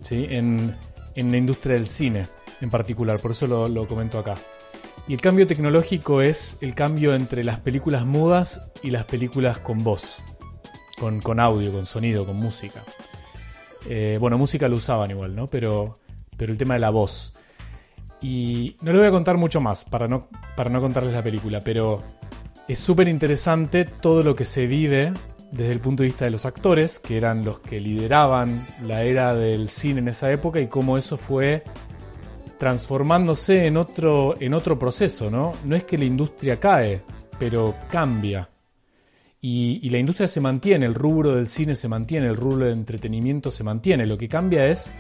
[0.01, 0.27] ¿sí?
[0.31, 0.75] en,
[1.15, 2.23] la industria del cine
[2.61, 4.35] en particular, por eso lo, comento acá.
[5.07, 9.79] Y el cambio tecnológico es el cambio entre las películas mudas y las películas con
[9.79, 10.23] voz,
[10.99, 12.83] con, audio, con sonido, con música.
[13.89, 15.47] Eh, bueno, música lo usaban igual, ¿no?
[15.47, 15.95] Pero,
[16.37, 17.35] pero el tema de la voz.
[18.21, 21.61] Y no les voy a contar mucho más para no, para no contarles la película,
[21.61, 22.03] pero
[22.67, 25.13] es súper interesante todo lo que se vive
[25.51, 29.35] desde el punto de vista de los actores, que eran los que lideraban la era
[29.35, 31.63] del cine en esa época y cómo eso fue
[32.59, 35.53] transformándose en otro, en otro proceso, ¿no?
[35.65, 37.03] No es que la industria cae,
[37.39, 38.49] pero cambia.
[39.47, 42.73] Y, y, la industria se mantiene, el rubro del cine se mantiene, el rubro de
[42.73, 44.07] entretenimiento se mantiene.
[44.07, 44.91] Lo que cambia es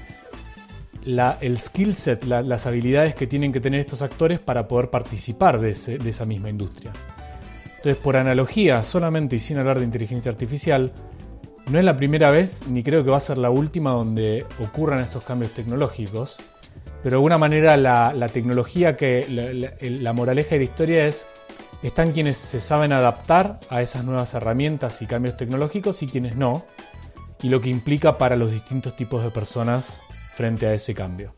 [1.40, 5.70] el skill set, las habilidades que tienen que tener estos actores para poder participar de,
[5.70, 6.92] esa misma industria.
[7.76, 10.92] Entonces, por analogía, solamente y sin hablar de inteligencia artificial,
[11.70, 15.00] no es la primera vez, ni creo que va a ser la última donde ocurran
[15.00, 16.36] estos cambios tecnológicos,
[17.02, 19.26] pero de alguna manera la, tecnología que,
[19.80, 21.26] la, moraleja de la historia es,
[21.88, 26.64] están quienes se saben adaptar a esas nuevas herramientas y cambios tecnológicos y quienes no,
[27.42, 30.00] y lo que implica para los distintos tipos de personas
[30.34, 31.34] frente a ese cambio.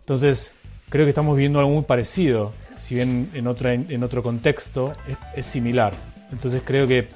[0.00, 0.52] Entonces,
[0.90, 4.92] creo que estamos viendo algo muy parecido, si bien en, otra, en otro contexto
[5.34, 5.94] es, similar.
[6.30, 7.08] Entonces creo que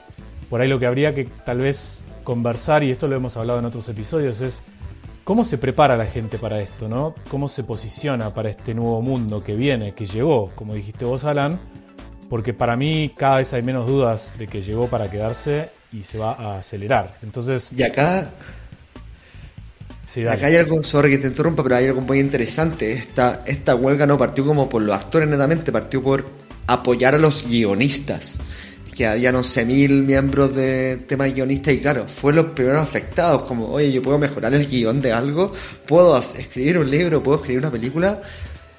[0.48, 3.66] por ahí lo que habría que tal vez conversar, y esto lo hemos hablado en
[3.66, 4.62] otros episodios, es
[5.22, 7.14] cómo se prepara la gente para esto, ¿no?
[7.28, 11.60] Cómo se posiciona para este nuevo mundo que viene, que llegó, como dijiste vos, Alan,
[12.28, 16.18] porque para mí cada vez hay menos dudas de que llegó para quedarse y se
[16.18, 17.16] va a acelerar.
[17.22, 17.70] Entonces.
[17.76, 18.30] Y acá.
[20.30, 22.92] acá hay algo, sorry que te interrumpa, pero hay algo muy interesante.
[22.92, 26.26] Esta, esta huelga no partió como por los actores netamente, partió por
[26.66, 28.38] apoyar a los guionistas.
[28.94, 33.92] Que habían 11.000 miembros de temas guionistas y claro, fue los primeros afectados, como, oye,
[33.92, 35.52] yo puedo mejorar el guion de algo,
[35.86, 38.20] puedo escribir un libro, puedo escribir una película.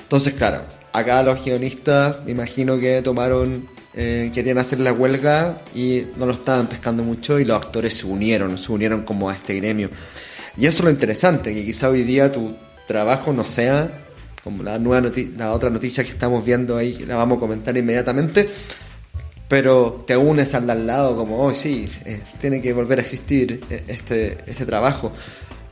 [0.02, 6.04] Entonces, claro, acá los guionistas, me imagino que tomaron, eh, querían hacer la huelga y
[6.18, 9.56] no lo estaban pescando mucho y los actores se unieron, se unieron como a este
[9.56, 9.90] gremio.
[10.58, 12.54] Y eso es lo interesante, que quizá hoy día tu
[12.88, 13.90] trabajo no sea
[14.44, 18.48] como la nueva la otra noticia que estamos viendo ahí, la vamos a comentar inmediatamente,
[19.48, 23.02] pero te unes al de al lado como, oh sí, eh, tiene que volver a
[23.02, 25.12] existir eh, este, este trabajo.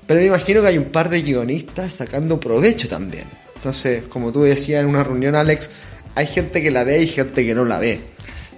[0.05, 3.25] Pero me imagino que hay un par de guionistas sacando provecho también.
[3.57, 5.71] Entonces, como tú decías en una reunión, Alex,
[6.13, 8.01] hay gente que la ve y gente que no la ve.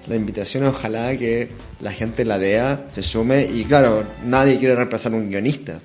[0.07, 4.75] La invitación es ojalá que la gente la vea, se sume y claro, nadie quiere
[4.75, 5.79] reemplazar a un guionista,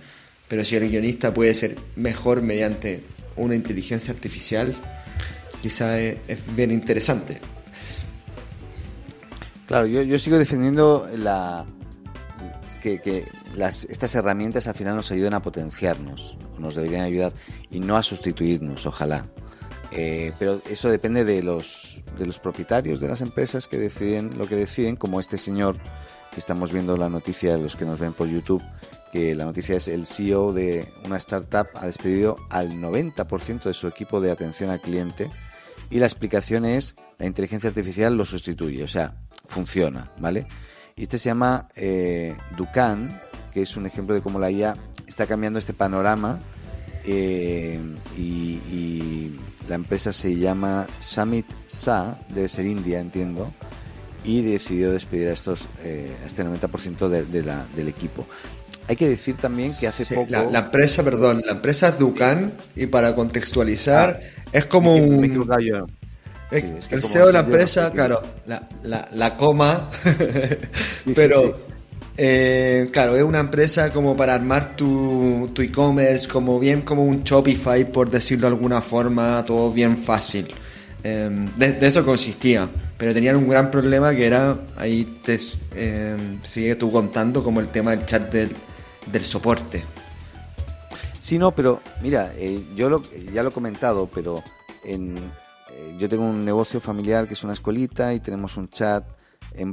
[0.49, 3.03] pero si el guionista puede ser mejor mediante
[3.37, 4.75] una inteligencia artificial,
[5.63, 6.19] quizá es,
[6.57, 7.39] bien interesante.
[9.67, 11.65] Claro, yo, sigo defendiendo la,
[12.83, 13.25] que,
[13.57, 17.33] estas herramientas al final nos ayuden a potenciarnos, nos deberían ayudar
[17.71, 19.27] y no a sustituirnos, ojalá.
[19.91, 24.47] Eh, pero eso depende de los, de los propietarios de las empresas que deciden lo
[24.47, 25.77] que deciden, como este señor
[26.33, 28.63] que estamos viendo la noticia, los que nos ven por YouTube,
[29.13, 33.87] que la noticia es el CEO de una startup ha despedido al 90% de su
[33.87, 35.31] equipo de atención al cliente
[35.91, 39.15] y la explicación es la inteligencia artificial lo sustituye, o sea,
[39.47, 40.49] funciona, ¿vale?
[40.97, 43.21] Y este se llama eh, Ducan,
[43.55, 46.41] que es un ejemplo de cómo la IA está cambiando este panorama
[47.07, 47.81] eh,
[48.19, 49.31] y,
[49.69, 53.51] la empresa se llama Summit Sa, debe ser India, entiendo,
[54.23, 58.27] y decidió despedir a estos eh, a este 90% de, la, del equipo.
[58.89, 60.27] Hay que decir también que hace poco...
[60.29, 65.19] La, empresa, perdón, la empresa es Ducan y para contextualizar ah, es como un...
[65.19, 65.29] Me
[66.51, 69.89] el CEO de la empresa, claro, la, la, la coma,
[71.15, 71.74] pero
[72.17, 77.25] eh, claro, es una empresa como para armar tu, tu e-commerce, como bien como un
[77.25, 80.55] Shopify, por decirlo de alguna forma, todo bien fácil.
[81.03, 85.39] Em, de, eso consistía, pero tenían un gran problema que era, ahí te
[85.75, 89.85] em, sigue tú contando, como el tema del chat del, soporte.
[91.21, 94.43] Sí, no, pero mira, eh, yo lo, ya lo he comentado, pero
[94.85, 99.05] en, eh, yo tengo un negocio familiar que es una escuelita y tenemos un chat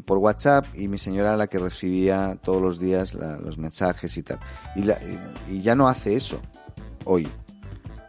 [0.06, 4.40] por WhatsApp y mi señora la que recibía todos los días los mensajes y tal.
[4.76, 6.42] Y, ya no hace eso
[7.06, 7.28] hoy,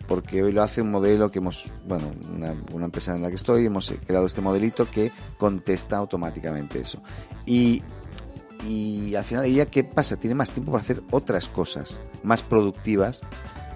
[0.06, 3.66] porque hoy lo hace un modelo que hemos, bueno, una, empresa en la que estoy,
[3.66, 7.02] hemos creado este modelito que contesta automáticamente eso.
[7.46, 7.82] Y,
[8.68, 10.16] y al final ella, ¿qué pasa?
[10.16, 13.22] Tiene más tiempo para hacer otras cosas más productivas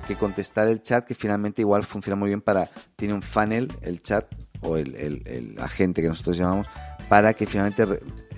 [0.06, 4.02] que contestar el chat, que finalmente igual funciona muy bien para, tiene un funnel, el
[4.02, 4.26] chat
[4.60, 6.66] o el, el, agente que nosotros llamamos,
[7.08, 7.86] para que finalmente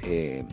[0.02, 0.44] eh,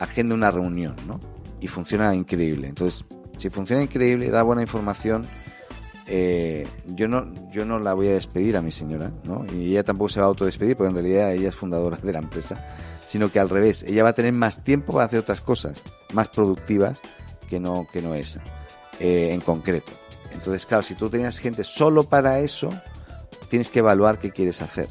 [0.00, 1.20] agende una reunión, ¿no?
[1.60, 2.68] Y funciona increíble.
[2.68, 3.04] Entonces,
[3.38, 5.24] si funciona increíble, da buena información,
[6.06, 9.46] eh, yo no yo no la voy a despedir a mi señora, ¿no?
[9.52, 12.18] Y ella tampoco se va a autodespedir, porque en realidad ella es fundadora de la
[12.18, 12.66] empresa,
[13.06, 15.82] sino que al revés, ella va a tener más tiempo para hacer otras cosas
[16.12, 17.00] más productivas
[17.48, 18.42] que no, que no esa,
[19.00, 19.92] eh, en concreto.
[20.32, 22.70] Entonces, claro, si tú tenías gente solo para eso,
[23.48, 24.88] tienes que evaluar qué quieres hacer.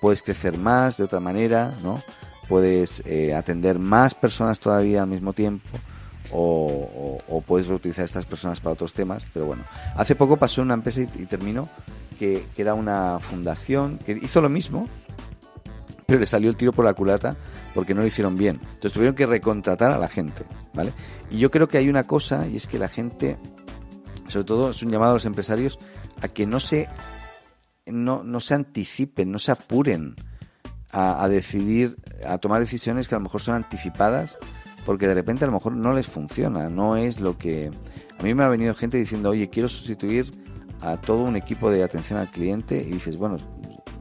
[0.00, 2.02] Puedes crecer más de otra manera, ¿no?
[2.48, 5.68] Puedes eh, atender más personas todavía al mismo tiempo.
[6.32, 9.62] O, puedes reutilizar estas personas para otros temas, pero bueno,
[9.94, 11.68] hace poco pasó una empresa y, terminó
[12.18, 14.88] que, que, era una fundación que hizo lo mismo,
[16.04, 17.36] pero le salió el tiro por la culata
[17.74, 18.58] porque no lo hicieron bien.
[18.64, 20.42] Entonces tuvieron que recontratar a la gente,
[20.74, 20.92] ¿vale?
[21.30, 23.36] Y yo creo que hay una cosa y es que la gente
[24.28, 25.78] sobre todo es un llamado a los empresarios
[26.22, 26.88] a que no se,
[27.86, 30.16] no, no se anticipen, no se apuren
[30.92, 34.38] a, decidir, a tomar decisiones que a lo mejor son anticipadas,
[34.86, 37.70] porque de repente a lo mejor no les funciona, no es lo que...
[38.18, 40.30] A mí me ha venido gente diciendo, oye, quiero sustituir
[40.80, 43.36] a todo un equipo de atención al cliente y dices, bueno,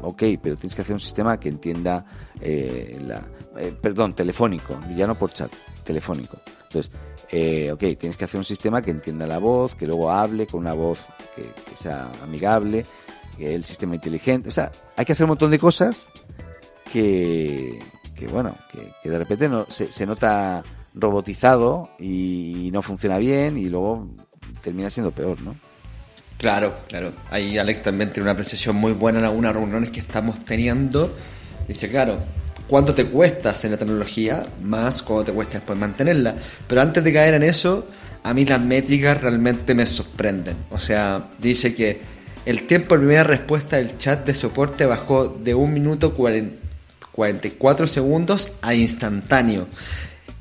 [0.02, 2.06] ok, pero tienes que hacer un sistema que entienda
[2.40, 3.24] eh, la,
[3.58, 5.52] eh, perdón, telefónico, ya no por chat,
[5.84, 6.38] telefónico.
[6.64, 6.92] Entonces,
[7.32, 10.62] eh, ok, tienes que hacer un sistema que entienda la voz, que luego hable con
[10.62, 11.06] una voz
[11.36, 11.44] que,
[11.76, 12.86] sea amigable,
[13.40, 16.10] el sistema inteligente, o sea, hay que hacer un montón de cosas
[16.92, 17.80] que,
[18.16, 18.56] que bueno,
[19.04, 20.64] que, de repente no, se, nota
[20.94, 24.08] robotizado y, no funciona bien y luego
[24.62, 25.56] termina siendo peor, ¿no?
[26.38, 27.14] Claro, claro.
[27.30, 31.16] Ahí Alex también tiene una apreciación muy buena en algunas reuniones que estamos teniendo.
[31.68, 32.20] Dice, claro,
[32.68, 36.36] cuánto te cuesta hacer la tecnología, más cuánto te cuesta después mantenerla.
[36.68, 37.86] Pero antes de caer en eso,
[38.24, 40.58] a mí las métricas realmente me sorprenden.
[40.72, 42.02] O sea, dice que
[42.46, 48.52] el tiempo de primera respuesta del chat de soporte bajó de 1 minuto 44 segundos
[48.62, 49.68] a instantáneo.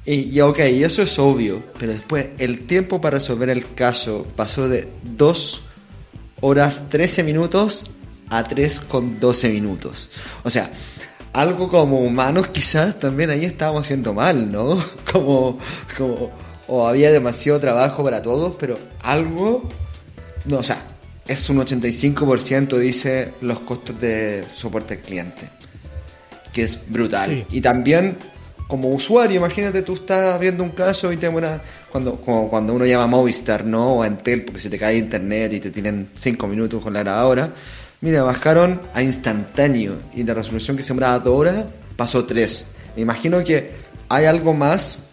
[0.04, 4.68] Y, y, ok, eso es obvio, pero después el tiempo para resolver el caso pasó
[4.68, 5.62] de 2
[6.42, 7.90] horas 13 minutos
[8.28, 10.10] a 3 con 12 minutos.
[10.42, 10.70] O sea,
[11.32, 14.82] algo como humanos quizás también ahí estábamos haciendo mal, ¿no?
[15.10, 15.58] Como,
[15.96, 16.30] como,
[16.66, 19.68] o había demasiado trabajo para todos, pero algo,
[20.46, 20.82] no, o sea,
[21.26, 25.48] es un 85% dice los costos de soporte al cliente,
[26.52, 27.46] que es brutal.
[27.50, 28.16] Y también
[28.68, 31.60] como usuario, imagínate tú estás viendo un caso y te una
[31.90, 33.94] cuando, como cuando uno llama Movistar, ¿no?
[33.94, 37.00] O a Entel porque se te cae internet y te tienen 5 minutos con la
[37.00, 37.52] grabadora
[38.04, 41.64] Mira, bajaron a instantáneo y la resolución que se demoraba dos horas
[41.96, 42.66] pasó tres.
[42.96, 43.70] Me imagino que
[44.10, 45.06] hay algo más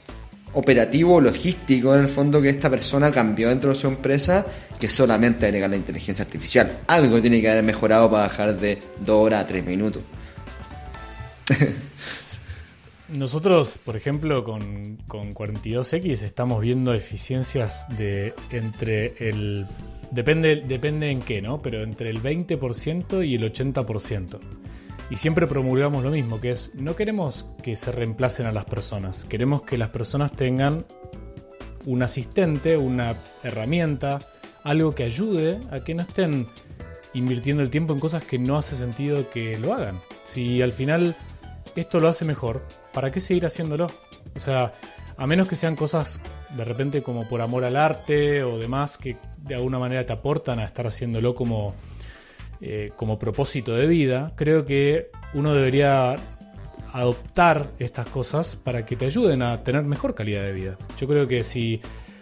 [0.53, 4.45] operativo, logístico en el fondo que esta persona cambió dentro de su empresa
[4.79, 6.79] que solamente agregar la inteligencia artificial.
[6.87, 10.03] Algo tiene que haber mejorado para bajar de dos horas a tres minutos.
[13.09, 19.67] Nosotros, por ejemplo, con, con 42X estamos viendo eficiencias de entre el
[20.11, 21.61] Depende, depende en qué, ¿no?
[21.61, 24.39] Pero entre el 20% y el 80%.
[25.11, 29.25] Y siempre promulgamos lo mismo, que es, no queremos que se reemplacen a las personas,
[29.25, 30.85] queremos que las personas tengan
[31.85, 34.19] un asistente, una herramienta,
[34.63, 36.47] algo que ayude a que no estén
[37.13, 39.99] invirtiendo el tiempo en cosas que no hace sentido que lo hagan.
[40.23, 41.13] Si al final
[41.75, 42.61] esto lo hace mejor,
[42.93, 43.87] ¿para qué seguir haciéndolo?
[44.33, 44.71] O sea,
[45.17, 46.21] a menos que sean cosas
[46.55, 50.59] de repente como por amor al arte o demás que de alguna manera te aportan
[50.59, 51.75] a estar haciéndolo como,
[52.61, 56.15] eh, como propósito de vida, creo que uno debería
[56.93, 60.77] adoptar estas cosas para que te ayuden a tener mejor calidad de vida.
[60.97, 61.81] Yo creo que si,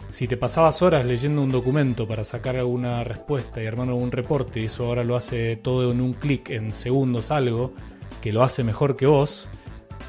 [0.09, 4.59] si te pasabas horas leyendo un documento para sacar alguna respuesta y armando un reporte
[4.59, 7.73] y eso ahora lo hace todo en un clic, en segundos algo,
[8.21, 9.49] que lo hace mejor que vos,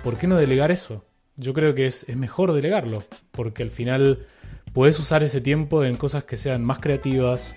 [0.05, 1.05] ¿por qué no delegar eso?
[1.37, 4.26] Yo creo que es, es mejor delegarlo, porque al final
[4.72, 7.55] puedes usar ese tiempo en cosas que sean más creativas,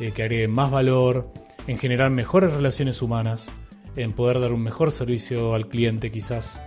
[0.00, 1.30] eh, que agreguen más valor,
[1.68, 3.54] en generar mejores relaciones humanas,
[3.94, 6.62] en poder dar un mejor servicio al cliente quizás.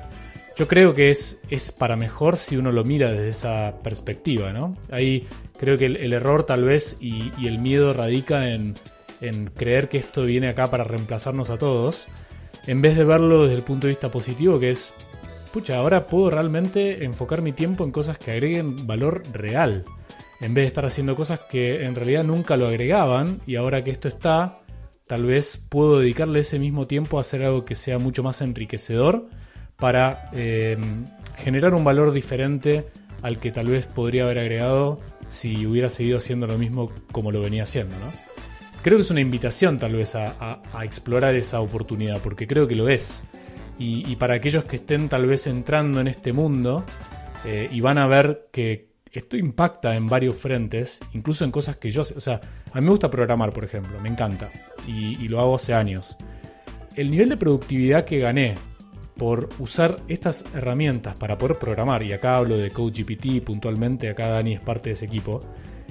[0.56, 4.78] Yo creo que es, es para mejor si uno lo mira desde esa perspectiva, ¿no?
[4.92, 5.28] Ahí
[5.58, 8.76] creo que el, error tal vez y, el miedo radica en,
[9.22, 12.08] en creer que esto viene acá para reemplazarnos a todos,
[12.68, 14.94] en vez de verlo desde el punto de vista positivo, que es
[15.52, 19.84] pucha, ahora puedo realmente enfocar mi tiempo en cosas que agreguen valor real.
[20.42, 23.92] En vez de estar haciendo cosas que en realidad nunca lo agregaban y ahora que
[23.92, 24.61] esto está,
[25.12, 29.28] tal vez puedo dedicarle ese mismo tiempo a hacer algo que sea mucho más enriquecedor
[29.76, 31.04] para em,
[31.36, 32.86] generar un valor diferente
[33.22, 37.42] al que tal vez podría haber agregado si hubiera seguido haciendo lo mismo como lo
[37.42, 37.94] venía haciendo.
[37.98, 38.10] ¿no?
[38.84, 42.88] Creo que es una invitación tal vez a explorar esa oportunidad, porque creo que lo
[42.88, 43.26] es.
[43.78, 46.86] Y, para aquellos que estén tal vez entrando en este mundo
[47.44, 51.92] eh, y van a ver que esto impacta en varios frentes, incluso en cosas que
[51.92, 52.02] yo.
[52.02, 52.40] O sea,
[52.72, 54.50] a mí me gusta programar, por ejemplo, me encanta.
[54.88, 56.18] Y, lo hago hace años.
[56.96, 58.56] El nivel de productividad que gané
[59.18, 64.54] por usar estas herramientas para poder programar, y acá hablo de CodeGPT puntualmente, acá Dani
[64.54, 65.42] es parte de ese equipo,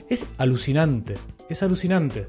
[0.09, 1.15] es alucinante.
[1.49, 2.29] Es alucinante.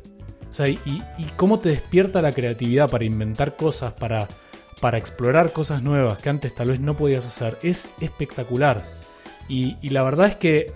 [0.49, 4.27] O sea, y, y cómo te despierta la creatividad para inventar cosas, para
[4.81, 8.83] para explorar cosas nuevas que antes tal vez no podías hacer es espectacular.
[9.47, 10.71] Y, la verdad es que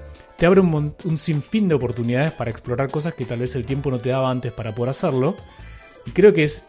[0.46, 4.10] abre un, sinfín de oportunidades para explorar cosas que tal vez el tiempo no te
[4.10, 5.36] daba antes para poder hacerlo.
[6.06, 6.64] Y creo que es.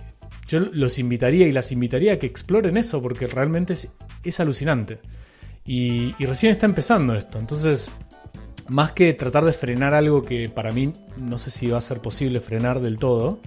[0.48, 3.74] Yo los invitaría y las invitaría a que exploren eso porque realmente
[4.22, 5.00] es, alucinante.
[5.64, 7.40] Y, recién está empezando esto.
[7.40, 7.90] Entonces,
[8.68, 11.98] más que tratar de frenar algo que para mí no sé si va a ser
[11.98, 13.40] posible frenar del todo,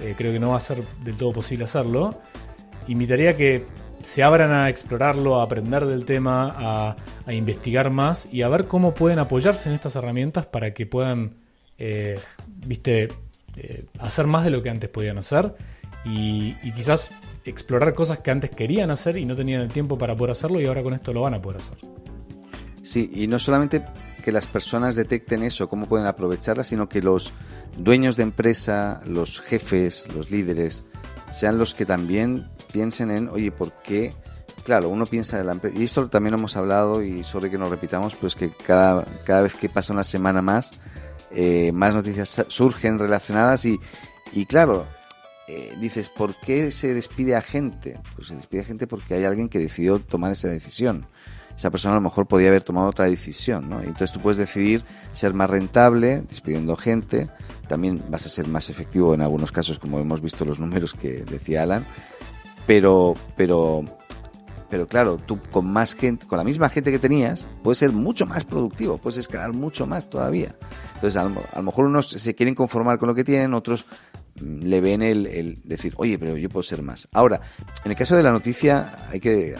[0.00, 2.14] eh, creo que no va a ser del todo posible hacerlo
[2.88, 3.64] invitaría que
[4.04, 6.54] se abran a explorarlo, a aprender del tema,
[7.26, 11.36] a, investigar más y a ver cómo pueden apoyarse en estas herramientas para que puedan,
[11.78, 13.08] eh, viste,
[13.56, 15.54] eh, hacer más de lo que antes podían hacer
[16.04, 17.12] y, quizás
[17.46, 20.66] explorar cosas que antes querían hacer y no tenían el tiempo para poder hacerlo y
[20.66, 21.78] ahora con esto lo van a poder hacer.
[22.82, 23.82] Sí, y no solamente
[24.22, 27.32] que las personas detecten eso, cómo pueden aprovecharla, sino que los
[27.78, 30.84] dueños de empresa, los jefes, los líderes,
[31.32, 32.44] sean los que también
[32.74, 34.12] piensen en, oye, ¿por qué?
[34.64, 37.56] Claro, uno piensa en la empresa, y esto también lo hemos hablado y sobre que
[37.56, 40.72] nos repitamos, pues que cada, cada vez que pasa una semana más,
[41.30, 43.78] eh, más noticias surgen relacionadas y,
[44.32, 44.86] y claro,
[45.46, 48.00] eh, dices, ¿por qué se despide a gente?
[48.16, 51.06] Pues se despide a gente porque hay alguien que decidió tomar esa decisión.
[51.56, 53.80] Esa persona a lo mejor podía haber tomado otra decisión, ¿no?
[53.80, 57.28] Entonces tú puedes decidir ser más rentable, despidiendo gente,
[57.68, 61.24] también vas a ser más efectivo en algunos casos, como hemos visto los números que
[61.24, 61.84] decía Alan,
[62.66, 63.84] pero, pero,
[64.70, 68.26] pero claro, tú con más gente, con la misma gente que tenías, puedes ser mucho
[68.26, 70.54] más productivo, puedes escalar mucho más todavía.
[70.94, 73.86] Entonces, a lo, mejor unos se quieren conformar con lo que tienen, otros
[74.40, 77.08] mm, le ven el, decir, oye, pero yo puedo ser más.
[77.12, 77.40] Ahora,
[77.84, 79.54] en el caso de la noticia, hay que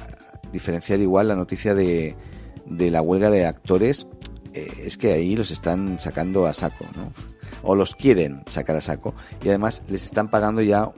[0.52, 2.16] diferenciar igual la noticia de,
[2.66, 4.06] de la huelga de actores,
[4.54, 7.12] eh, es que ahí los están sacando a saco, ¿no?
[7.62, 9.14] O los quieren sacar a saco.
[9.42, 10.90] Y además les están pagando ya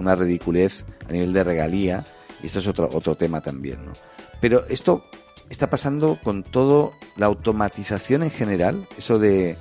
[0.00, 2.04] una ridiculez a nivel de regalía.
[2.42, 3.92] Y esto es otro, otro tema también, ¿no?
[4.40, 5.04] Pero esto
[5.48, 9.56] está pasando con todo la automatización en general, eso de,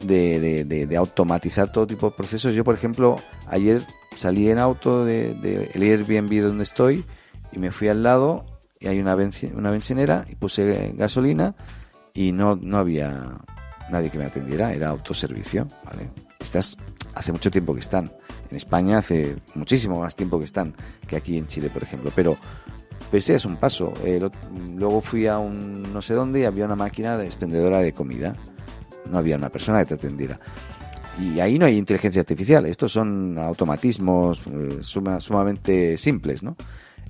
[0.00, 2.54] de, automatizar todo tipo de procesos.
[2.54, 3.86] Yo, por ejemplo, ayer
[4.16, 7.04] salí en auto de, de Airbnb donde estoy
[7.52, 8.46] y me fui al lado
[8.80, 9.16] y hay una,
[9.54, 11.54] una bencinera y puse gasolina
[12.12, 13.38] y no, no había
[13.90, 16.10] nadie que me atendiera, era autoservicio, ¿vale?
[16.40, 16.76] Estas
[17.14, 18.10] hace mucho tiempo que están.
[18.54, 20.76] En España hace muchísimo más tiempo que están
[21.08, 22.12] que aquí en Chile, por ejemplo.
[22.14, 22.36] Pero
[23.12, 23.92] esto ya es un paso.
[24.76, 28.36] luego fui a un no sé dónde y había una máquina de expendedora de comida.
[29.10, 30.38] No había una persona que te atendiera.
[31.20, 32.64] Y ahí no hay inteligencia artificial.
[32.66, 36.56] Estos son automatismos eh, sumamente simples, ¿no?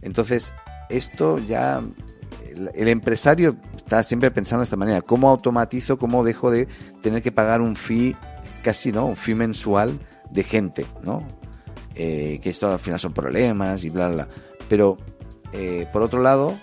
[0.00, 0.54] Entonces,
[0.88, 1.82] esto ya...
[2.74, 5.02] El, empresario está siempre pensando de esta manera.
[5.02, 5.98] ¿Cómo automatizo?
[5.98, 6.68] ¿Cómo dejo de
[7.02, 8.16] tener que pagar un fee,
[8.62, 9.04] casi, ¿no?
[9.04, 9.98] Un fee mensual
[10.30, 11.26] de gente, ¿no?
[11.94, 14.26] Eh, que esto al final son problemas y bla, bla.
[14.26, 14.34] bla.
[14.68, 14.98] Pero
[15.52, 16.58] eh, por otro lado,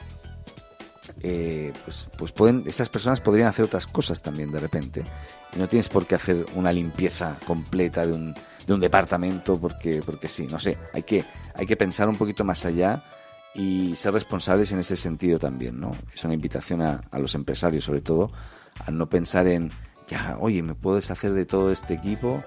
[1.24, 5.03] eh, pues, pues pueden, esas personas podrían hacer otras cosas también de repente.
[5.55, 8.34] Y no tienes por qué hacer una limpieza completa de un,
[8.66, 12.43] de un departamento porque, porque sí, no sé, hay que, hay que pensar un poquito
[12.43, 13.03] más allá
[13.53, 15.91] y ser responsables en ese sentido también, ¿no?
[16.14, 18.32] Es una invitación a, los empresarios, sobre todo,
[18.86, 19.72] a no pensar en,
[20.07, 22.43] ya, oye, me puedo deshacer de todo este equipo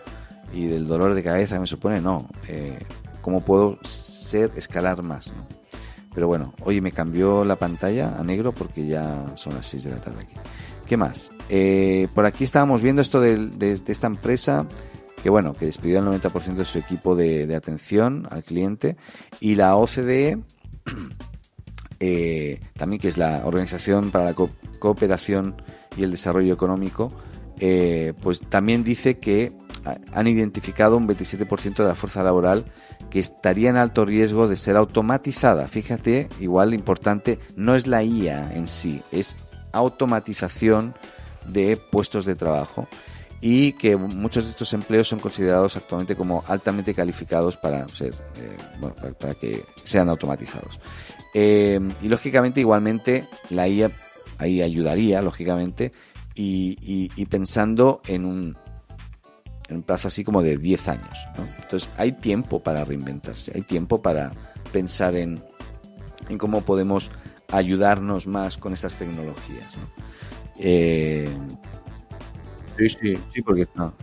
[0.53, 2.29] y del dolor de cabeza me supone, no.
[2.49, 2.79] Eh,
[3.21, 5.47] ¿Cómo puedo ser, escalar más, ¿no?
[6.15, 9.91] Pero bueno, hoy me cambió la pantalla a negro porque ya son las 6 de
[9.91, 10.37] la tarde aquí.
[10.87, 11.33] ¿Qué más?
[11.49, 14.67] Eh, por aquí estábamos viendo esto de, esta empresa
[15.23, 18.97] que bueno, que despidió al 90% de su equipo de, atención al cliente
[19.41, 20.39] y la OCDE
[22.01, 24.35] eh, también que es la Organización para la
[24.79, 25.57] Cooperación
[25.97, 27.11] y el Desarrollo Económico,
[27.59, 29.53] eh, pues también dice que
[30.13, 32.65] han identificado un 27% de la fuerza laboral
[33.11, 35.69] que estaría en alto riesgo de ser automatizada.
[35.69, 39.37] Fíjate, igual importante, no es la IA en sí, es
[39.73, 40.95] automatización
[41.47, 42.89] de puestos de trabajo
[43.41, 48.57] y que muchos de estos empleos son considerados actualmente como altamente calificados para ser eh,
[48.81, 50.81] bueno, para, que sean automatizados.
[51.35, 53.91] Eh, y lógicamente, igualmente, la IA
[54.39, 55.93] ahí ayudaría, lógicamente,
[56.37, 58.57] y pensando en un,
[59.69, 61.19] en un plazo así como de 10 años.
[61.63, 64.33] Entonces hay tiempo para reinventarse, hay tiempo para
[64.73, 65.43] pensar en,
[66.29, 67.11] en cómo podemos
[67.51, 69.75] ayudarnos más con esas tecnologías.
[70.59, 71.29] Eh,
[72.79, 73.95] sí, sí, sí, porque no,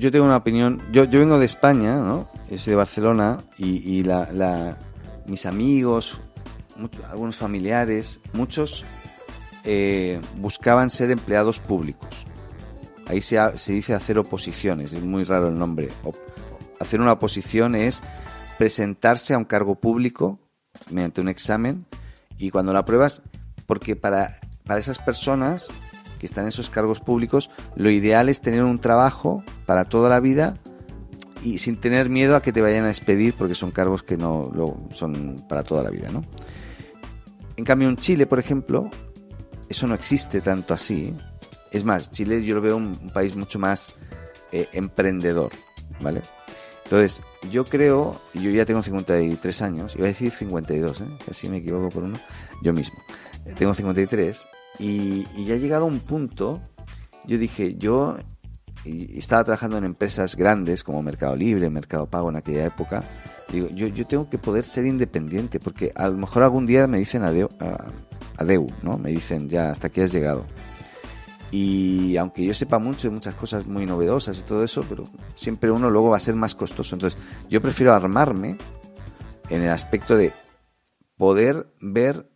[0.00, 0.82] yo, tengo una opinión.
[0.92, 2.28] Yo, yo vengo de España, ¿no?
[2.56, 4.76] soy de Barcelona y, la,
[5.26, 6.18] mis amigos,
[7.08, 8.84] algunos familiares, muchos
[9.64, 12.26] eh, buscaban ser empleados públicos.
[13.06, 13.38] Ahí se,
[13.72, 15.88] dice hacer oposiciones, es muy raro el nombre.
[16.80, 18.02] hacer una oposición es
[18.58, 20.40] presentarse a un cargo público
[20.90, 21.86] mediante un examen
[22.38, 23.22] y cuando la pruebas,
[23.66, 25.72] porque para, para esas personas
[26.20, 30.20] que están en esos cargos públicos, lo ideal es tener un trabajo para toda la
[30.20, 30.58] vida
[31.42, 34.50] y sin tener miedo a que te vayan a despedir porque son cargos que no
[34.54, 36.22] lo, son para toda la vida, ¿no?
[37.56, 38.90] En cambio, en Chile, por ejemplo,
[39.68, 41.16] eso no existe tanto así.
[41.72, 43.94] Es más, Chile yo lo veo un, país mucho más
[44.52, 45.52] eh, emprendedor,
[46.00, 46.20] ¿vale?
[46.84, 51.04] Entonces, yo creo, yo ya tengo 53 años, iba a decir 52, ¿eh?
[51.24, 52.18] casi me equivoco por uno,
[52.62, 52.98] yo mismo.
[53.56, 54.46] Tengo 53
[54.80, 56.60] y, ya ha llegado un punto,
[57.26, 58.16] yo dije, yo
[58.84, 63.04] estaba trabajando en empresas grandes como Mercado Libre, Mercado Pago en aquella época.
[63.52, 67.24] Digo, yo, tengo que poder ser independiente porque a lo mejor algún día me dicen
[67.24, 67.50] adeu,
[68.38, 68.96] adeu ¿no?
[68.96, 70.46] Me dicen, ya, hasta aquí has llegado.
[71.50, 75.04] Y aunque yo sepa mucho de muchas cosas muy novedosas y todo eso, pero
[75.34, 76.94] siempre uno luego va a ser más costoso.
[76.94, 77.20] Entonces,
[77.50, 78.56] yo prefiero armarme
[79.50, 80.32] en el aspecto de
[81.18, 82.30] poder ver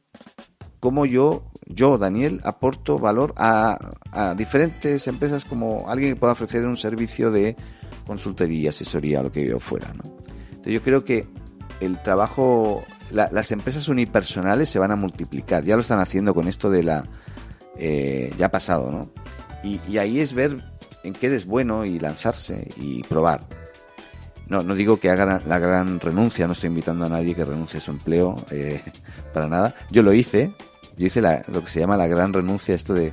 [0.84, 3.78] cómo yo, yo, Daniel, aporto valor a,
[4.36, 7.56] diferentes empresas como alguien que pueda ofrecer un servicio de
[8.06, 9.88] consultoría, asesoría, lo que yo fuera.
[9.94, 10.02] ¿no?
[10.50, 11.26] Entonces, yo creo que
[11.80, 15.64] el trabajo, las empresas unipersonales se van a multiplicar.
[15.64, 17.06] Ya lo están haciendo con esto de la
[17.76, 19.10] eh, ya pasado, ¿no?
[19.62, 20.58] Y, ahí es ver
[21.02, 23.44] en qué eres bueno y lanzarse y probar.
[24.48, 27.78] No, no digo que hagan la gran renuncia, no estoy invitando a nadie que renuncie
[27.78, 28.82] a su empleo, eh,
[29.32, 29.74] para nada.
[29.90, 30.52] Yo lo hice,
[30.96, 33.12] yo hice lo que se llama la gran renuncia, esto de,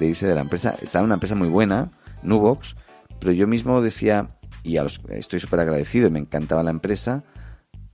[0.00, 0.74] irse de la empresa.
[0.80, 1.90] Estaba en una empresa muy buena,
[2.22, 2.76] Nubox,
[3.18, 4.28] pero yo mismo decía,
[4.62, 7.24] y a los, estoy súper agradecido me encantaba la empresa,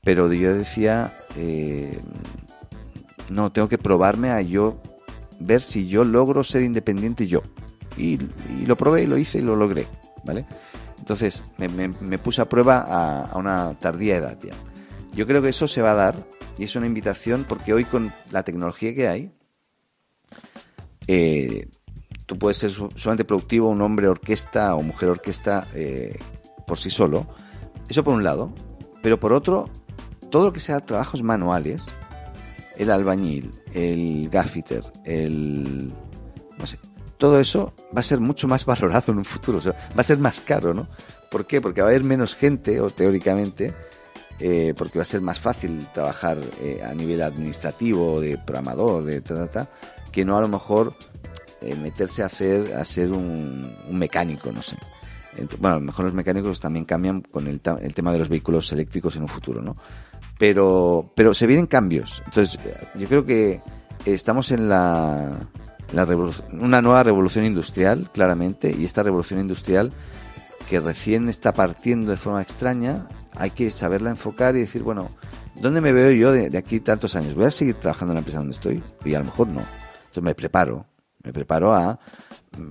[0.03, 1.99] pero yo decía, eh,
[3.29, 4.81] no, tengo que probarme a yo
[5.41, 7.43] ver si yo logro ser independiente yo.
[7.97, 8.19] Y,
[8.67, 9.87] lo probé y lo hice y lo logré,
[10.25, 10.45] ¿vale?
[10.99, 14.55] Entonces me, puse a prueba a, una tardía edad ya.
[15.15, 16.27] Yo creo que eso se va a dar
[16.59, 19.31] y es una invitación porque hoy con la tecnología que hay,
[21.07, 21.69] eh,
[22.27, 26.19] tú puedes ser solamente productivo, un hombre orquesta o mujer orquesta eh,
[26.67, 27.27] por sí solo.
[27.89, 28.53] Eso por un lado.
[29.03, 29.71] Pero por otro,
[30.31, 31.87] todo lo que sea trabajos manuales,
[32.77, 35.93] el albañil, el gaffiter, el...
[36.59, 36.79] no sé,
[37.17, 40.41] todo eso va a ser mucho más valorado en un futuro, va a ser más
[40.41, 40.87] caro, ¿no?
[41.31, 41.61] ¿Por qué?
[41.61, 43.75] Porque va a haber menos gente, o teóricamente,
[44.41, 49.21] eh, porque va a ser más fácil trabajar eh, a nivel administrativo, de programador, de
[49.21, 49.69] ta, ta,
[50.13, 50.95] que no a lo mejor
[51.61, 54.77] eh, meterse a hacer a ser un, mecánico, no sé.
[55.59, 58.71] bueno, a lo mejor los mecánicos también cambian con el, el tema de los vehículos
[58.73, 59.77] eléctricos en un futuro, ¿no?
[60.39, 62.23] pero, pero se vienen cambios.
[62.27, 62.59] Entonces,
[62.95, 63.61] yo creo que
[64.05, 65.39] estamos en la,
[66.53, 69.93] una nueva revolución industrial, claramente, y esta revolución industrial
[70.69, 73.09] que recién está partiendo de forma extraña,
[73.39, 75.09] hay que saberla enfocar y decir, bueno,
[75.57, 77.35] ¿dónde me veo yo de, aquí tantos años?
[77.35, 78.83] ¿Voy a seguir trabajando en la empresa donde estoy?
[79.05, 79.61] Y a lo mejor no.
[79.61, 80.87] Entonces me preparo,
[81.23, 81.99] me preparo a...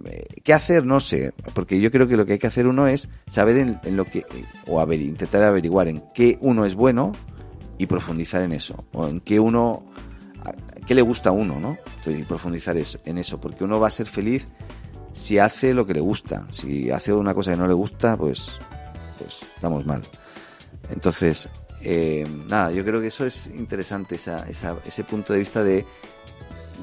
[0.05, 0.86] Eh, ¿Qué hacer?
[0.86, 3.80] No sé, porque yo creo que lo que hay que hacer uno es saber en,
[3.95, 4.26] lo que,
[4.68, 7.11] o a ver, intentar averiguar en qué uno es bueno,
[7.78, 9.86] y profundizar en eso, o en qué uno,
[10.88, 11.78] qué le gusta a uno, ¿no?
[12.05, 14.47] Y profundizar en eso, porque uno va a ser feliz
[15.13, 18.51] si hace lo que le gusta, si hace una cosa que no le gusta, pues,
[19.18, 20.03] pues estamos mal.
[20.92, 21.50] Entonces,
[21.82, 25.86] eh, nada, yo creo que eso es interesante, esa, ese punto de vista de,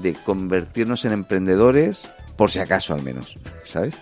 [0.02, 3.98] de convertirnos en emprendedores, por si acaso al menos, ¿sabes?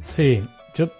[0.00, 0.42] Sí,
[0.74, 0.90] yo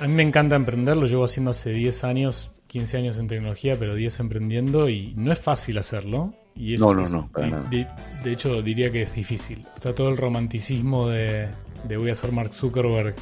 [0.00, 3.76] a mí me encanta emprender, lo llevo haciendo hace 10 años 15 años en tecnología,
[3.76, 6.32] pero 10 emprendiendo y no es fácil hacerlo.
[6.54, 7.28] Y no, no, no.
[7.68, 9.66] de, hecho, diría que es difícil.
[9.74, 11.48] Está todo el romanticismo de,
[11.96, 13.16] voy a ser Mark Zuckerberg.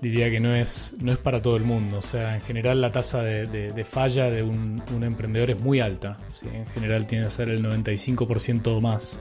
[0.00, 1.98] Diría que no es, no es para todo el mundo.
[1.98, 6.16] O sea, en general la tasa de, falla de un, emprendedor es muy alta.
[6.52, 9.20] En general tiene que ser el 95% más.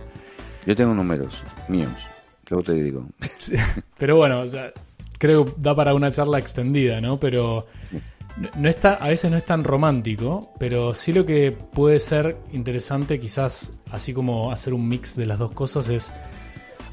[0.65, 1.91] Yo tengo números míos.
[2.49, 3.07] Luego te digo.
[3.97, 4.71] Pero bueno, o sea,
[5.17, 7.19] creo que da para una charla extendida, ¿no?
[7.19, 7.67] Pero
[8.55, 13.19] no está, a veces no es tan romántico, pero sí lo que puede ser interesante,
[13.19, 16.11] quizás así como hacer un mix de las dos cosas, es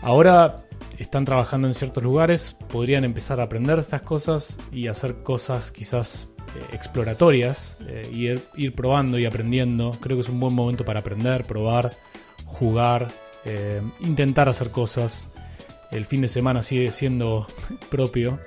[0.02, 0.56] ahora
[1.02, 6.34] están trabajando en ciertos lugares, podrían empezar a aprender estas cosas y hacer cosas quizás
[6.38, 9.96] eh, exploratorias, eh, y ir, probando y aprendiendo.
[10.00, 11.90] Creo que es un buen momento para aprender, probar,
[12.44, 13.08] jugar,
[13.44, 15.30] eh, intentar hacer cosas.
[15.90, 17.46] El fin de semana sigue siendo
[17.90, 18.38] propio.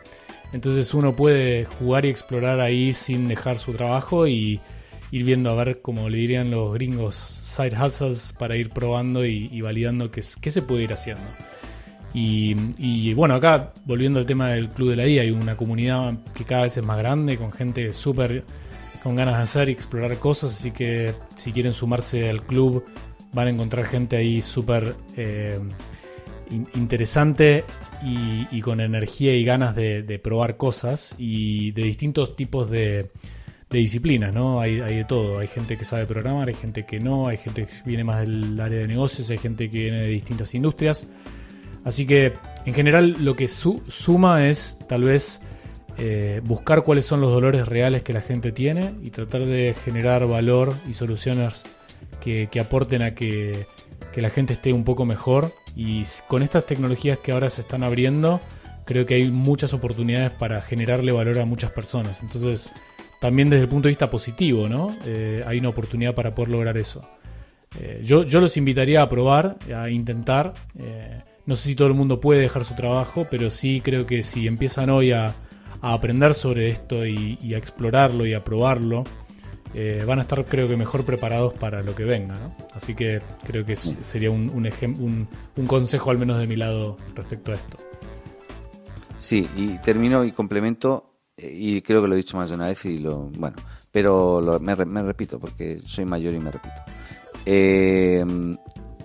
[0.54, 4.62] Entonces uno puede jugar y explorar ahí sin dejar su trabajo y
[5.10, 9.62] ir viendo a ver, como le dirían los gringos, side hustles para ir probando y,
[9.62, 11.24] validando qué, se puede ir haciendo.
[12.16, 16.46] Y, bueno, acá, volviendo al tema del Club de la IA, hay una comunidad que
[16.46, 18.44] cada vez es más grande, con gente súper
[19.02, 22.86] con ganas de hacer y explorar cosas, así que si quieren sumarse al club
[23.34, 25.60] van a encontrar gente ahí súper eh,
[26.76, 27.66] interesante
[28.02, 33.10] y, con energía y ganas de, probar cosas y de distintos tipos de,
[33.70, 34.62] disciplinas, ¿no?
[34.62, 37.66] Hay, hay, de todo, hay gente que sabe programar, hay gente que no, hay gente
[37.66, 41.10] que viene más del área de negocios, hay gente que viene de distintas industrias.
[41.84, 42.34] Así que
[42.66, 45.42] en general lo que suma es tal vez
[45.98, 50.28] eh, buscar cuáles son los dolores reales que la gente tiene y tratar de generar
[50.28, 51.64] valor y soluciones
[52.20, 53.66] que, aporten a que,
[54.16, 55.52] la gente esté un poco mejor.
[55.76, 58.40] Y con estas tecnologías que ahora se están abriendo,
[58.86, 62.22] creo que hay muchas oportunidades para generarle valor a muchas personas.
[62.24, 62.70] Entonces,
[63.20, 64.96] también desde el punto de vista positivo, ¿no?
[65.06, 67.02] Eh, hay una oportunidad para poder lograr eso.
[67.80, 70.54] Eh, yo, yo los invitaría a probar, a intentar.
[71.46, 74.48] No sé si todo el mundo puede dejar su trabajo, pero sí creo que si
[74.48, 75.36] empiezan hoy a,
[75.82, 79.04] aprender sobre esto y, a explorarlo y a probarlo,
[79.74, 82.36] eh, van a estar creo que mejor preparados para lo que venga.
[82.74, 85.28] Así que creo que sería un, un,
[85.58, 87.78] un, consejo al menos de mi lado respecto a esto.
[89.18, 92.68] Sí, y termino y complemento, eh, y creo que lo he dicho más de una
[92.68, 93.58] vez, y lo bueno,
[93.92, 96.82] pero me, me repito porque soy mayor y me repito.
[97.46, 98.24] Eh,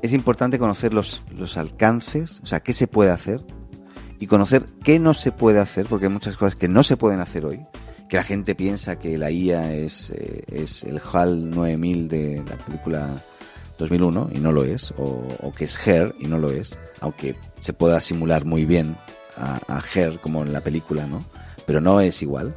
[0.02, 3.44] es importante conocer los, los alcances, o sea, qué se puede hacer
[4.18, 7.20] y conocer qué no se puede hacer, porque hay muchas cosas que no se pueden
[7.20, 7.60] hacer hoy,
[8.08, 12.56] que la gente piensa que la IA es, eh, es el HAL 9000 de la
[12.56, 13.10] película
[13.78, 17.72] 2001 y no lo es, o, que es Her y no lo es, aunque se
[17.72, 18.96] pueda simular muy bien
[19.36, 21.24] a, a Her como en la película, ¿no?
[21.66, 22.54] Pero no es igual,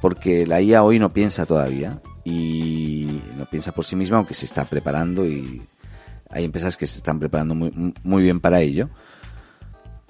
[0.00, 4.46] porque la IA hoy no piensa todavía y no piensa por sí misma, aunque se
[4.46, 5.62] está preparando y
[6.30, 8.90] hay empresas que se están preparando muy, muy bien para ello.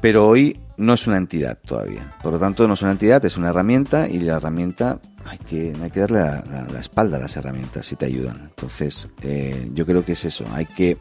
[0.01, 2.15] Pero hoy no es una entidad todavía.
[2.23, 5.75] Por lo tanto, no es una entidad, es una herramienta y la herramienta hay que,
[5.83, 8.49] hay que darle la, espalda a las herramientas si te ayudan.
[8.49, 10.45] Entonces, eh, yo creo que es eso.
[10.53, 10.97] Hay que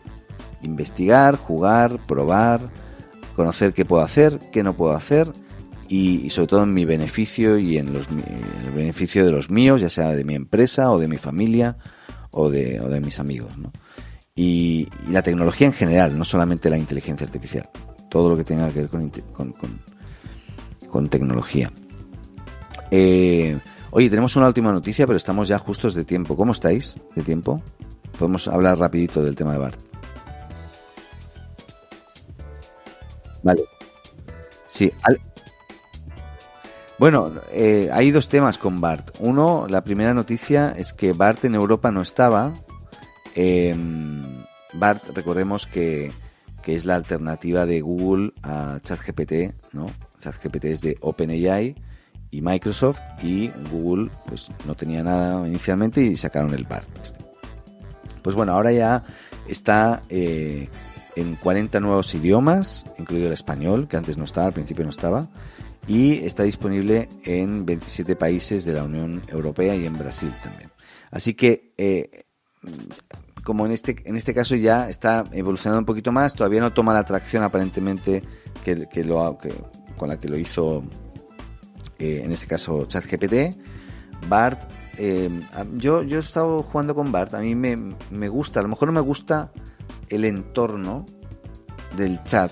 [0.63, 2.69] investigar, jugar, probar,
[3.35, 5.31] conocer qué puedo hacer, qué no puedo hacer
[5.87, 9.89] y, sobre todo en mi beneficio y en, los, el beneficio de los míos, ya
[9.89, 11.77] sea de mi empresa o de mi familia
[12.31, 13.57] o de, o de mis amigos.
[13.57, 13.71] ¿no?
[14.39, 17.69] Y, la tecnología en general, no solamente la inteligencia artificial,
[18.07, 18.89] todo lo que tenga que ver
[20.89, 21.69] con, tecnología.
[22.89, 23.59] Eh,
[23.91, 26.37] oye, tenemos una última noticia, pero estamos ya justos de tiempo.
[26.37, 27.61] ¿Cómo estáis de tiempo?
[28.17, 29.79] Podemos hablar rapidito del tema de BART.
[33.43, 33.63] Vale.
[34.69, 34.89] Sí.
[36.97, 39.11] Bueno, eh, hay dos temas con BART.
[39.19, 42.53] Uno, la primera noticia es que BART en Europa no estaba.
[43.35, 43.75] Eh,
[44.73, 46.11] BART, recordemos que,
[46.67, 49.87] es la alternativa de Google a ChatGPT, ¿no?
[50.19, 51.73] ChatGPT es de OpenAI
[52.29, 56.87] y Microsoft y Google pues no tenía nada inicialmente y sacaron el BART.
[57.01, 57.25] Este.
[58.21, 59.03] Pues bueno, ahora ya
[59.47, 60.69] está eh,
[61.15, 65.27] en 40 nuevos idiomas, incluido el español, que antes no estaba, al principio no estaba,
[65.87, 70.69] y está disponible en 27 países de la Unión Europea y en Brasil también.
[71.09, 72.25] Así que eh,
[73.43, 76.93] como en este, en este caso ya está evolucionando un poquito más, todavía no toma
[76.93, 78.23] la atracción aparentemente
[78.63, 79.53] que, lo, que,
[79.97, 80.83] con la que lo hizo
[81.97, 83.57] eh, en este caso ChatGPT.
[84.27, 85.29] Bart, eh,
[85.77, 88.89] yo, yo he estado jugando con Bart, a mí me, me, gusta, a lo mejor
[88.89, 89.51] no me gusta
[90.09, 91.05] el entorno
[91.95, 92.51] del chat,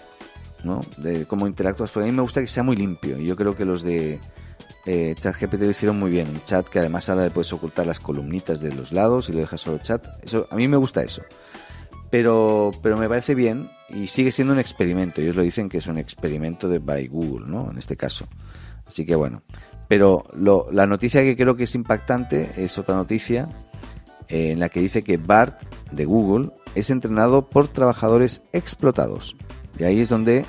[0.63, 0.81] ¿no?
[0.97, 3.17] De cómo interactúas, pero a mí me gusta que sea muy limpio.
[3.17, 4.19] Yo creo que los de
[4.87, 6.29] eh, ChatGPT lo hicieron muy bien.
[6.29, 9.39] Un chat que además ahora le puedes ocultar las columnitas de los lados y lo
[9.39, 10.07] dejas solo chat.
[10.23, 11.21] Eso, a mí me gusta eso.
[12.09, 15.19] Pero, pero me parece bien y sigue siendo un experimento.
[15.19, 17.69] Ellos lo dicen que es un experimento de by Google, ¿no?
[17.69, 18.27] En este caso.
[18.87, 19.43] Así que bueno.
[19.89, 20.23] Pero
[20.71, 23.49] la noticia que creo que es impactante es otra noticia
[24.29, 29.35] eh, en la que dice que BART de Google es entrenado por trabajadores explotados.
[29.77, 30.45] Y ahí es donde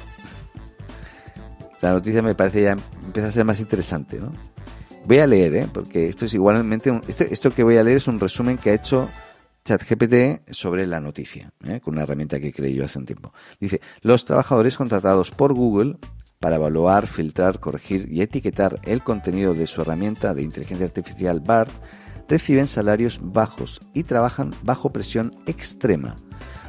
[1.81, 4.33] la noticia me parece ya empieza a ser más interesante, ¿no?
[5.05, 5.69] Voy a leer, ¿eh?
[5.73, 8.75] porque esto es igualmente, este, esto que voy a leer es un resumen que ha
[8.75, 9.09] hecho
[9.65, 11.81] ChatGPT sobre la noticia, ¿eh?
[11.81, 13.33] con una herramienta que creé yo hace un tiempo.
[13.59, 15.97] Dice, los trabajadores contratados por Google
[16.41, 21.71] para evaluar, filtrar, corregir y etiquetar el contenido de su herramienta de inteligencia artificial BART
[22.29, 26.17] reciben salarios bajos y trabajan bajo presión extrema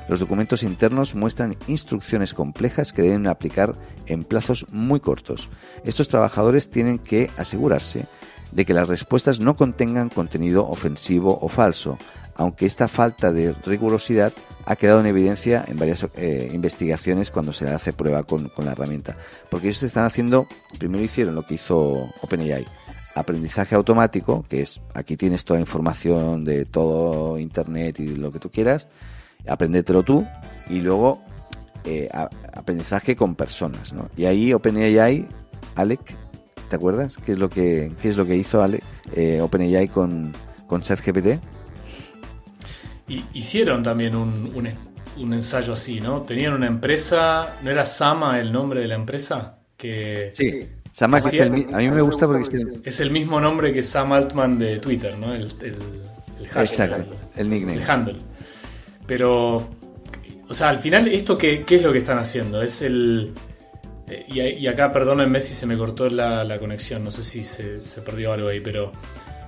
[0.10, 3.76] los documentos internos muestran instrucciones complejas que deben aplicar
[4.08, 5.50] en plazos muy cortos.
[5.86, 8.08] Estos trabajadores tienen que asegurarse
[8.52, 12.00] de que las respuestas no contengan contenido ofensivo o falso,
[12.36, 14.34] aunque esta falta de rigurosidad
[14.66, 19.16] ha quedado en evidencia en varias eh, investigaciones cuando se hace prueba con, la herramienta.
[19.52, 20.48] Porque ellos están haciendo,
[20.80, 22.66] primero hicieron lo que hizo OpenAI,
[23.14, 28.40] aprendizaje automático, que es aquí tienes toda la información de todo Internet y lo que
[28.40, 28.88] tú quieras,
[29.48, 30.26] aprendetelo tú,
[30.70, 31.22] y luego
[31.84, 32.10] eh,
[32.54, 33.94] aprendizaje con personas.
[33.94, 34.10] ¿no?
[34.16, 35.28] Y ahí OpenAI,
[35.76, 36.16] Alec,
[36.70, 37.18] ¿te acuerdas?
[37.26, 38.84] ¿Qué es lo que, qué es lo que hizo Alec,
[39.14, 40.32] eh, OpenAI con,
[40.68, 41.40] con ChatGPT?
[43.08, 44.54] Y, hicieron también un,
[45.18, 46.22] un, ensayo así, ¿no?
[46.22, 49.58] Tenían una empresa, ¿no era Sama el nombre de la empresa?
[49.76, 50.68] Que sí
[51.02, 55.34] a mí me gusta porque es el mismo nombre que Sam Altman de Twitter, ¿no?
[55.34, 55.76] El, el,
[56.56, 57.82] Exacto, el, nickname.
[57.82, 58.16] El handle.
[59.10, 59.68] Pero,
[60.48, 62.62] o sea, al final, ¿esto qué, es lo que están haciendo?
[62.62, 63.34] Es el...
[64.08, 68.32] Eh, y, acá, perdónenme si se me cortó la, conexión, no sé si se, perdió
[68.32, 68.94] algo ahí, pero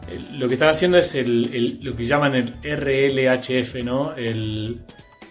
[0.09, 4.15] eh, lo que están haciendo es el, lo que llaman el RLHF, ¿no?
[4.15, 4.81] El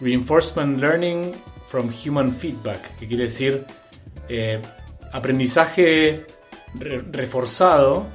[0.00, 1.32] Reinforcement Learning
[1.66, 3.64] from Human Feedback, que quiere decir
[4.28, 4.60] eh,
[5.12, 6.24] aprendizaje
[7.10, 8.06] reforzado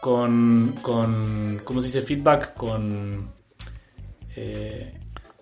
[0.00, 2.02] con, con, ¿cómo se dice?
[2.02, 3.38] Feedback con...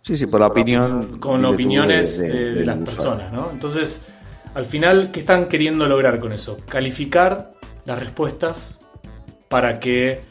[0.09, 1.19] sí, sí, por la opinión.
[1.19, 3.51] Con opiniones de, las personas, ¿no?
[3.53, 4.09] Entonces,
[4.55, 6.61] al final, ¿qué están queriendo lograr con eso?
[6.67, 7.53] Calificar
[7.85, 8.79] las respuestas
[9.51, 10.23] para que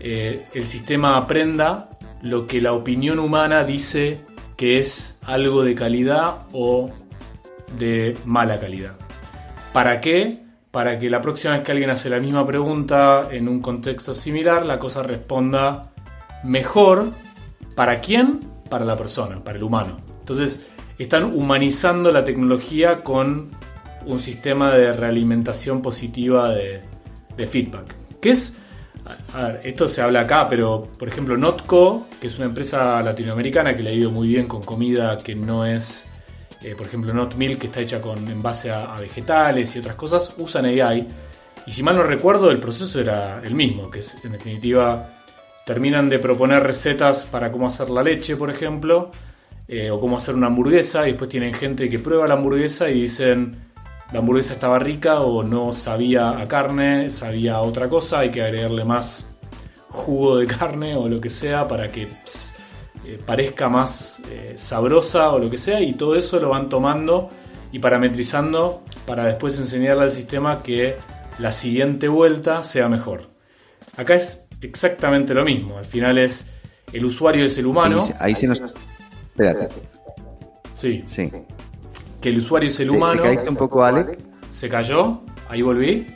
[0.00, 1.90] eh, el sistema aprenda
[2.22, 4.20] lo que la opinión humana dice
[4.56, 6.90] que es algo de calidad o
[7.78, 8.96] de mala calidad.
[9.74, 10.42] ¿Para qué?
[10.70, 14.64] Para que la próxima vez que alguien hace la misma pregunta en un contexto similar,
[14.64, 15.92] la cosa responda
[16.44, 17.10] mejor.
[17.74, 18.57] ¿Para quién?
[18.68, 20.00] Para la persona, para el humano.
[20.20, 20.66] Entonces,
[20.98, 23.50] están humanizando la tecnología con
[24.06, 26.82] un sistema de realimentación positiva de,
[27.46, 27.94] feedback.
[28.20, 28.60] ¿Qué es?
[29.32, 33.74] A ver, esto se habla acá, pero por ejemplo, Notco, que es una empresa latinoamericana
[33.74, 36.08] que le ha ido muy bien con comida que no es
[36.62, 39.94] eh, por ejemplo Not Milk, que está hecha con, en base a, vegetales y otras
[39.94, 41.06] cosas, usan AI.
[41.66, 45.17] Y si mal no recuerdo, el proceso era el mismo, que es, en definitiva
[45.68, 49.10] terminan de proponer recetas para cómo hacer la leche, por ejemplo,
[49.68, 53.02] eh, o cómo hacer una hamburguesa, y después tienen gente que prueba la hamburguesa y
[53.02, 53.54] dicen
[54.10, 58.40] la hamburguesa estaba rica o no sabía a carne, sabía a otra cosa, hay que
[58.40, 59.38] agregarle más
[59.90, 65.38] jugo de carne o lo que sea para que eh, parezca más eh, sabrosa o
[65.38, 67.28] lo que sea, y todo eso lo van tomando
[67.72, 70.96] y parametrizando para después enseñarle al sistema que
[71.38, 73.24] la siguiente vuelta sea mejor.
[73.98, 76.50] Acá es exactamente lo mismo, al final es
[76.92, 78.00] el usuario es el humano.
[78.20, 78.60] Ahí se nos...
[78.60, 79.68] Espérate.
[80.72, 81.04] Sí.
[81.06, 81.30] Sí.
[82.20, 83.22] Que el usuario es el humano.
[83.22, 84.18] ¿Te caíste un poco, Alec?
[84.50, 86.06] Se cayó, ahí volví.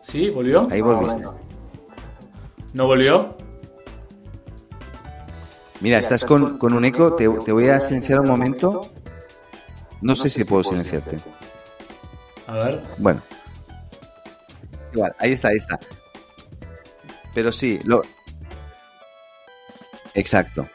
[0.00, 0.30] ¿Sí?
[0.30, 0.68] ¿Volvió?
[0.70, 1.24] Ahí volviste.
[2.74, 3.36] ¿No volvió?
[5.80, 8.82] Mira, estás con, un eco, te, voy a silenciar un momento.
[10.02, 11.16] No sé si puedo silenciarte.
[12.46, 12.82] A ver.
[12.98, 13.22] Bueno.
[14.92, 15.80] Igual, ahí está, ahí está.
[17.36, 18.00] Pero sí, lo.
[20.14, 20.66] Exacto.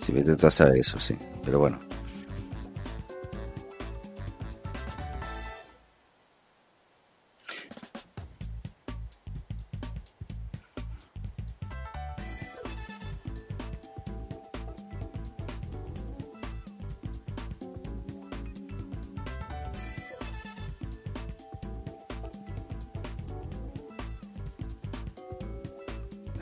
[0.00, 1.16] Si vete tú a saber eso, sí.
[1.44, 1.91] Pero bueno.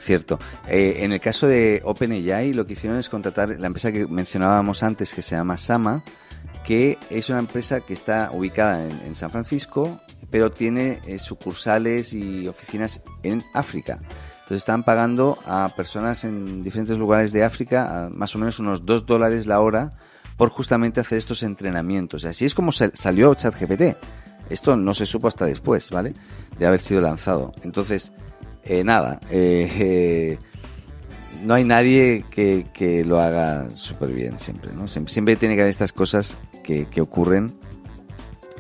[0.01, 0.41] Cierto.
[0.67, 4.83] Eh, en el caso de OpenAI, lo que hicieron es contratar la empresa que mencionábamos
[4.83, 6.03] antes, que se llama Sama,
[6.65, 12.49] que es una empresa que está ubicada en, San Francisco, pero tiene eh, sucursales y
[12.49, 13.99] oficinas en África.
[14.51, 19.05] Entonces están pagando a personas en diferentes lugares de África más o menos unos 2
[19.05, 19.93] dólares la hora
[20.39, 22.25] por justamente hacer estos entrenamientos.
[22.25, 23.97] Así es como salió ChatGPT.
[24.49, 26.15] Esto no se supo hasta después, ¿vale?
[26.59, 27.53] De haber sido lanzado.
[27.63, 28.13] Entonces,
[28.65, 30.39] eh, nada, eh, eh,
[31.43, 34.89] no hay nadie que, lo haga súper bien siempre, ¿no?
[34.89, 37.53] Siempre tiene que haber estas cosas que, ocurren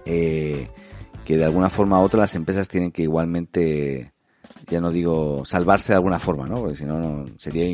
[0.04, 4.12] que de alguna forma u otra las empresas tienen que igualmente,
[4.68, 6.56] ya no digo salvarse de alguna forma, ¿no?
[6.56, 7.66] Porque si no, sería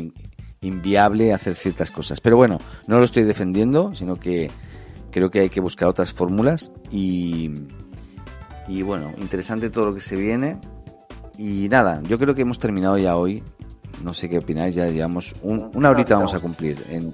[0.61, 2.21] inviable hacer ciertas cosas.
[2.21, 4.51] Pero bueno, no lo estoy defendiendo, sino que
[5.09, 7.51] creo que hay que buscar otras fórmulas y,
[8.67, 10.59] y bueno, interesante todo lo que se viene.
[11.37, 13.43] Y nada, yo creo que hemos terminado ya hoy.
[14.03, 16.83] no sé qué opináis, ya llevamos una horita vamos a cumplir.
[16.89, 17.13] En,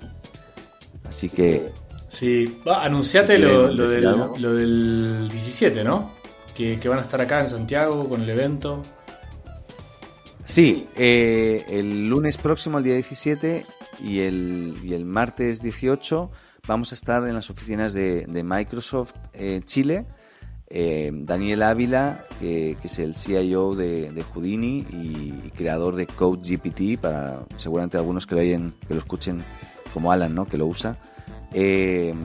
[1.08, 1.72] así que...
[2.08, 4.04] Sí, va, anunciate lo, del,
[4.40, 6.12] lo, del, 17, ¿no?
[6.56, 8.82] Que, van a estar acá en Santiago con el evento.
[10.46, 13.66] Sí, eh, el lunes próximo, el día 17,
[14.04, 16.30] y el, y el martes 18
[16.68, 20.06] vamos a estar en las oficinas de, Microsoft eh, Chile.
[20.76, 27.46] Eh, Daniel Ávila, que, es el CIO de, de Houdini y, creador de CodeGPT, para
[27.58, 29.40] seguramente algunos que lo, oyen, que lo escuchen
[29.94, 30.48] como Alan, ¿no?
[30.48, 30.98] que lo usa.
[31.54, 32.16] Eh,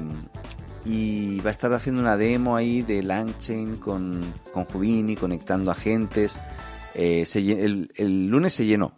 [0.87, 4.21] y va a estar haciendo una demo ahí de Langchain con,
[4.55, 6.41] con Houdini, conectando agentes.
[6.95, 8.95] el, el lunes se llenó,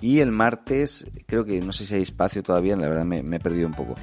[0.00, 3.40] y el martes, creo que no sé si hay espacio todavía, la verdad me, he
[3.40, 3.94] perdido un poco.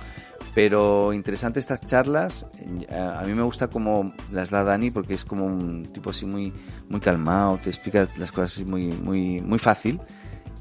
[0.58, 2.48] Pero interesante estas charlas.
[2.90, 6.52] A, mí me gusta como las da Dani porque es como un tipo así muy,
[6.90, 10.00] muy calmado, te explica las cosas así muy, muy, muy fácil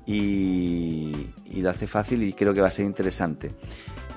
[0.04, 3.52] y, lo hace fácil y creo que va a ser interesante.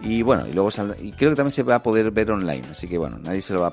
[0.02, 0.70] Y bueno, y luego
[1.02, 3.54] y creo que también se va a poder ver online, así que bueno, nadie se
[3.54, 3.68] lo va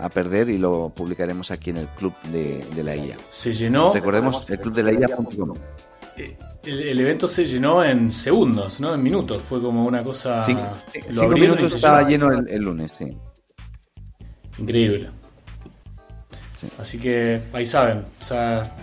[0.00, 3.16] a, perder y lo publicaremos aquí en el club de, la IA.
[3.30, 3.94] Se llenó.
[3.94, 5.54] Recordemos el club de la IA.com.
[6.64, 8.94] Eh, el, evento se llenó en segundos, ¿no?
[8.94, 9.42] En minutos.
[9.42, 10.44] Fue como una cosa.
[10.44, 10.56] Sí,
[10.92, 13.10] cinco minutos estaba lleno el, lunes, sí.
[14.58, 15.10] Increíble.
[16.78, 18.04] Así que ahí saben.
[18.20, 18.76] O sea,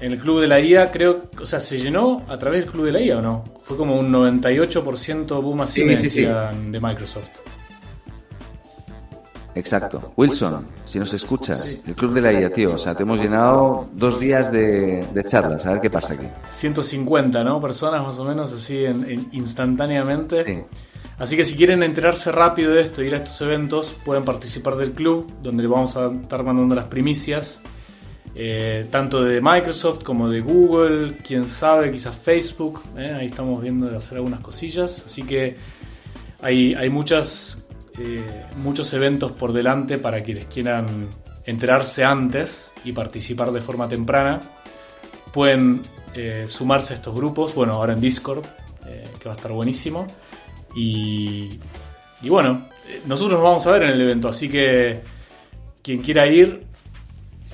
[0.00, 1.30] en el club de la IA, creo.
[1.40, 3.44] O sea, ¿se llenó a través del club de la IA o no?
[3.62, 7.57] Fue como un 98% boom así de Microsoft.
[9.58, 10.12] Exacto.
[10.16, 13.88] Wilson, si nos escuchas, el Club de la IA, tío, o sea, te hemos llenado
[13.92, 16.26] dos días de, charlas, a ver qué pasa aquí.
[16.50, 17.60] 150, ¿no?
[17.60, 20.66] Personas más o menos así en, instantáneamente.
[21.18, 24.92] Así que si quieren enterarse rápido de esto, ir a estos eventos, pueden participar del
[24.92, 27.62] club, donde le vamos a estar mandando las primicias,
[28.36, 32.80] eh, tanto de Microsoft como de Google, quién sabe, quizás Facebook.
[32.96, 33.12] ¿eh?
[33.18, 35.02] Ahí estamos viendo de hacer algunas cosillas.
[35.04, 35.56] Así que
[36.40, 37.67] hay, hay muchas
[38.00, 40.86] eh, muchos eventos por delante para quienes quieran
[41.44, 44.40] enterarse antes y participar de forma temprana.
[45.32, 45.82] Pueden
[46.14, 48.44] eh, sumarse a estos grupos, bueno, ahora en Discord,
[48.86, 50.06] eh, que va a estar buenísimo.
[50.74, 51.58] Y,
[52.22, 52.66] y bueno,
[53.06, 55.00] nosotros nos vamos a ver en el evento, así que
[55.82, 56.66] quien quiera ir,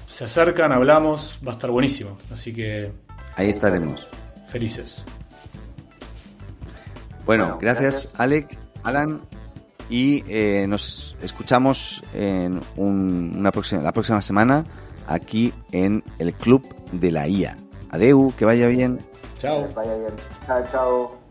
[0.06, 2.18] se acercan, hablamos, va a estar buenísimo.
[2.32, 2.92] Así que...
[3.36, 4.08] Ahí estaremos.
[4.48, 5.04] Felices.
[7.24, 9.22] Bueno, gracias Alec, Alan
[9.88, 14.64] y eh, nos escuchamos en una próxima, la próxima semana
[15.06, 16.62] aquí en el Club
[16.92, 17.56] de la IA.
[17.90, 18.98] Adeu, que vaya bien.
[19.38, 19.68] Chao.
[19.74, 20.12] vaya bien.
[20.46, 21.23] Chao, chao.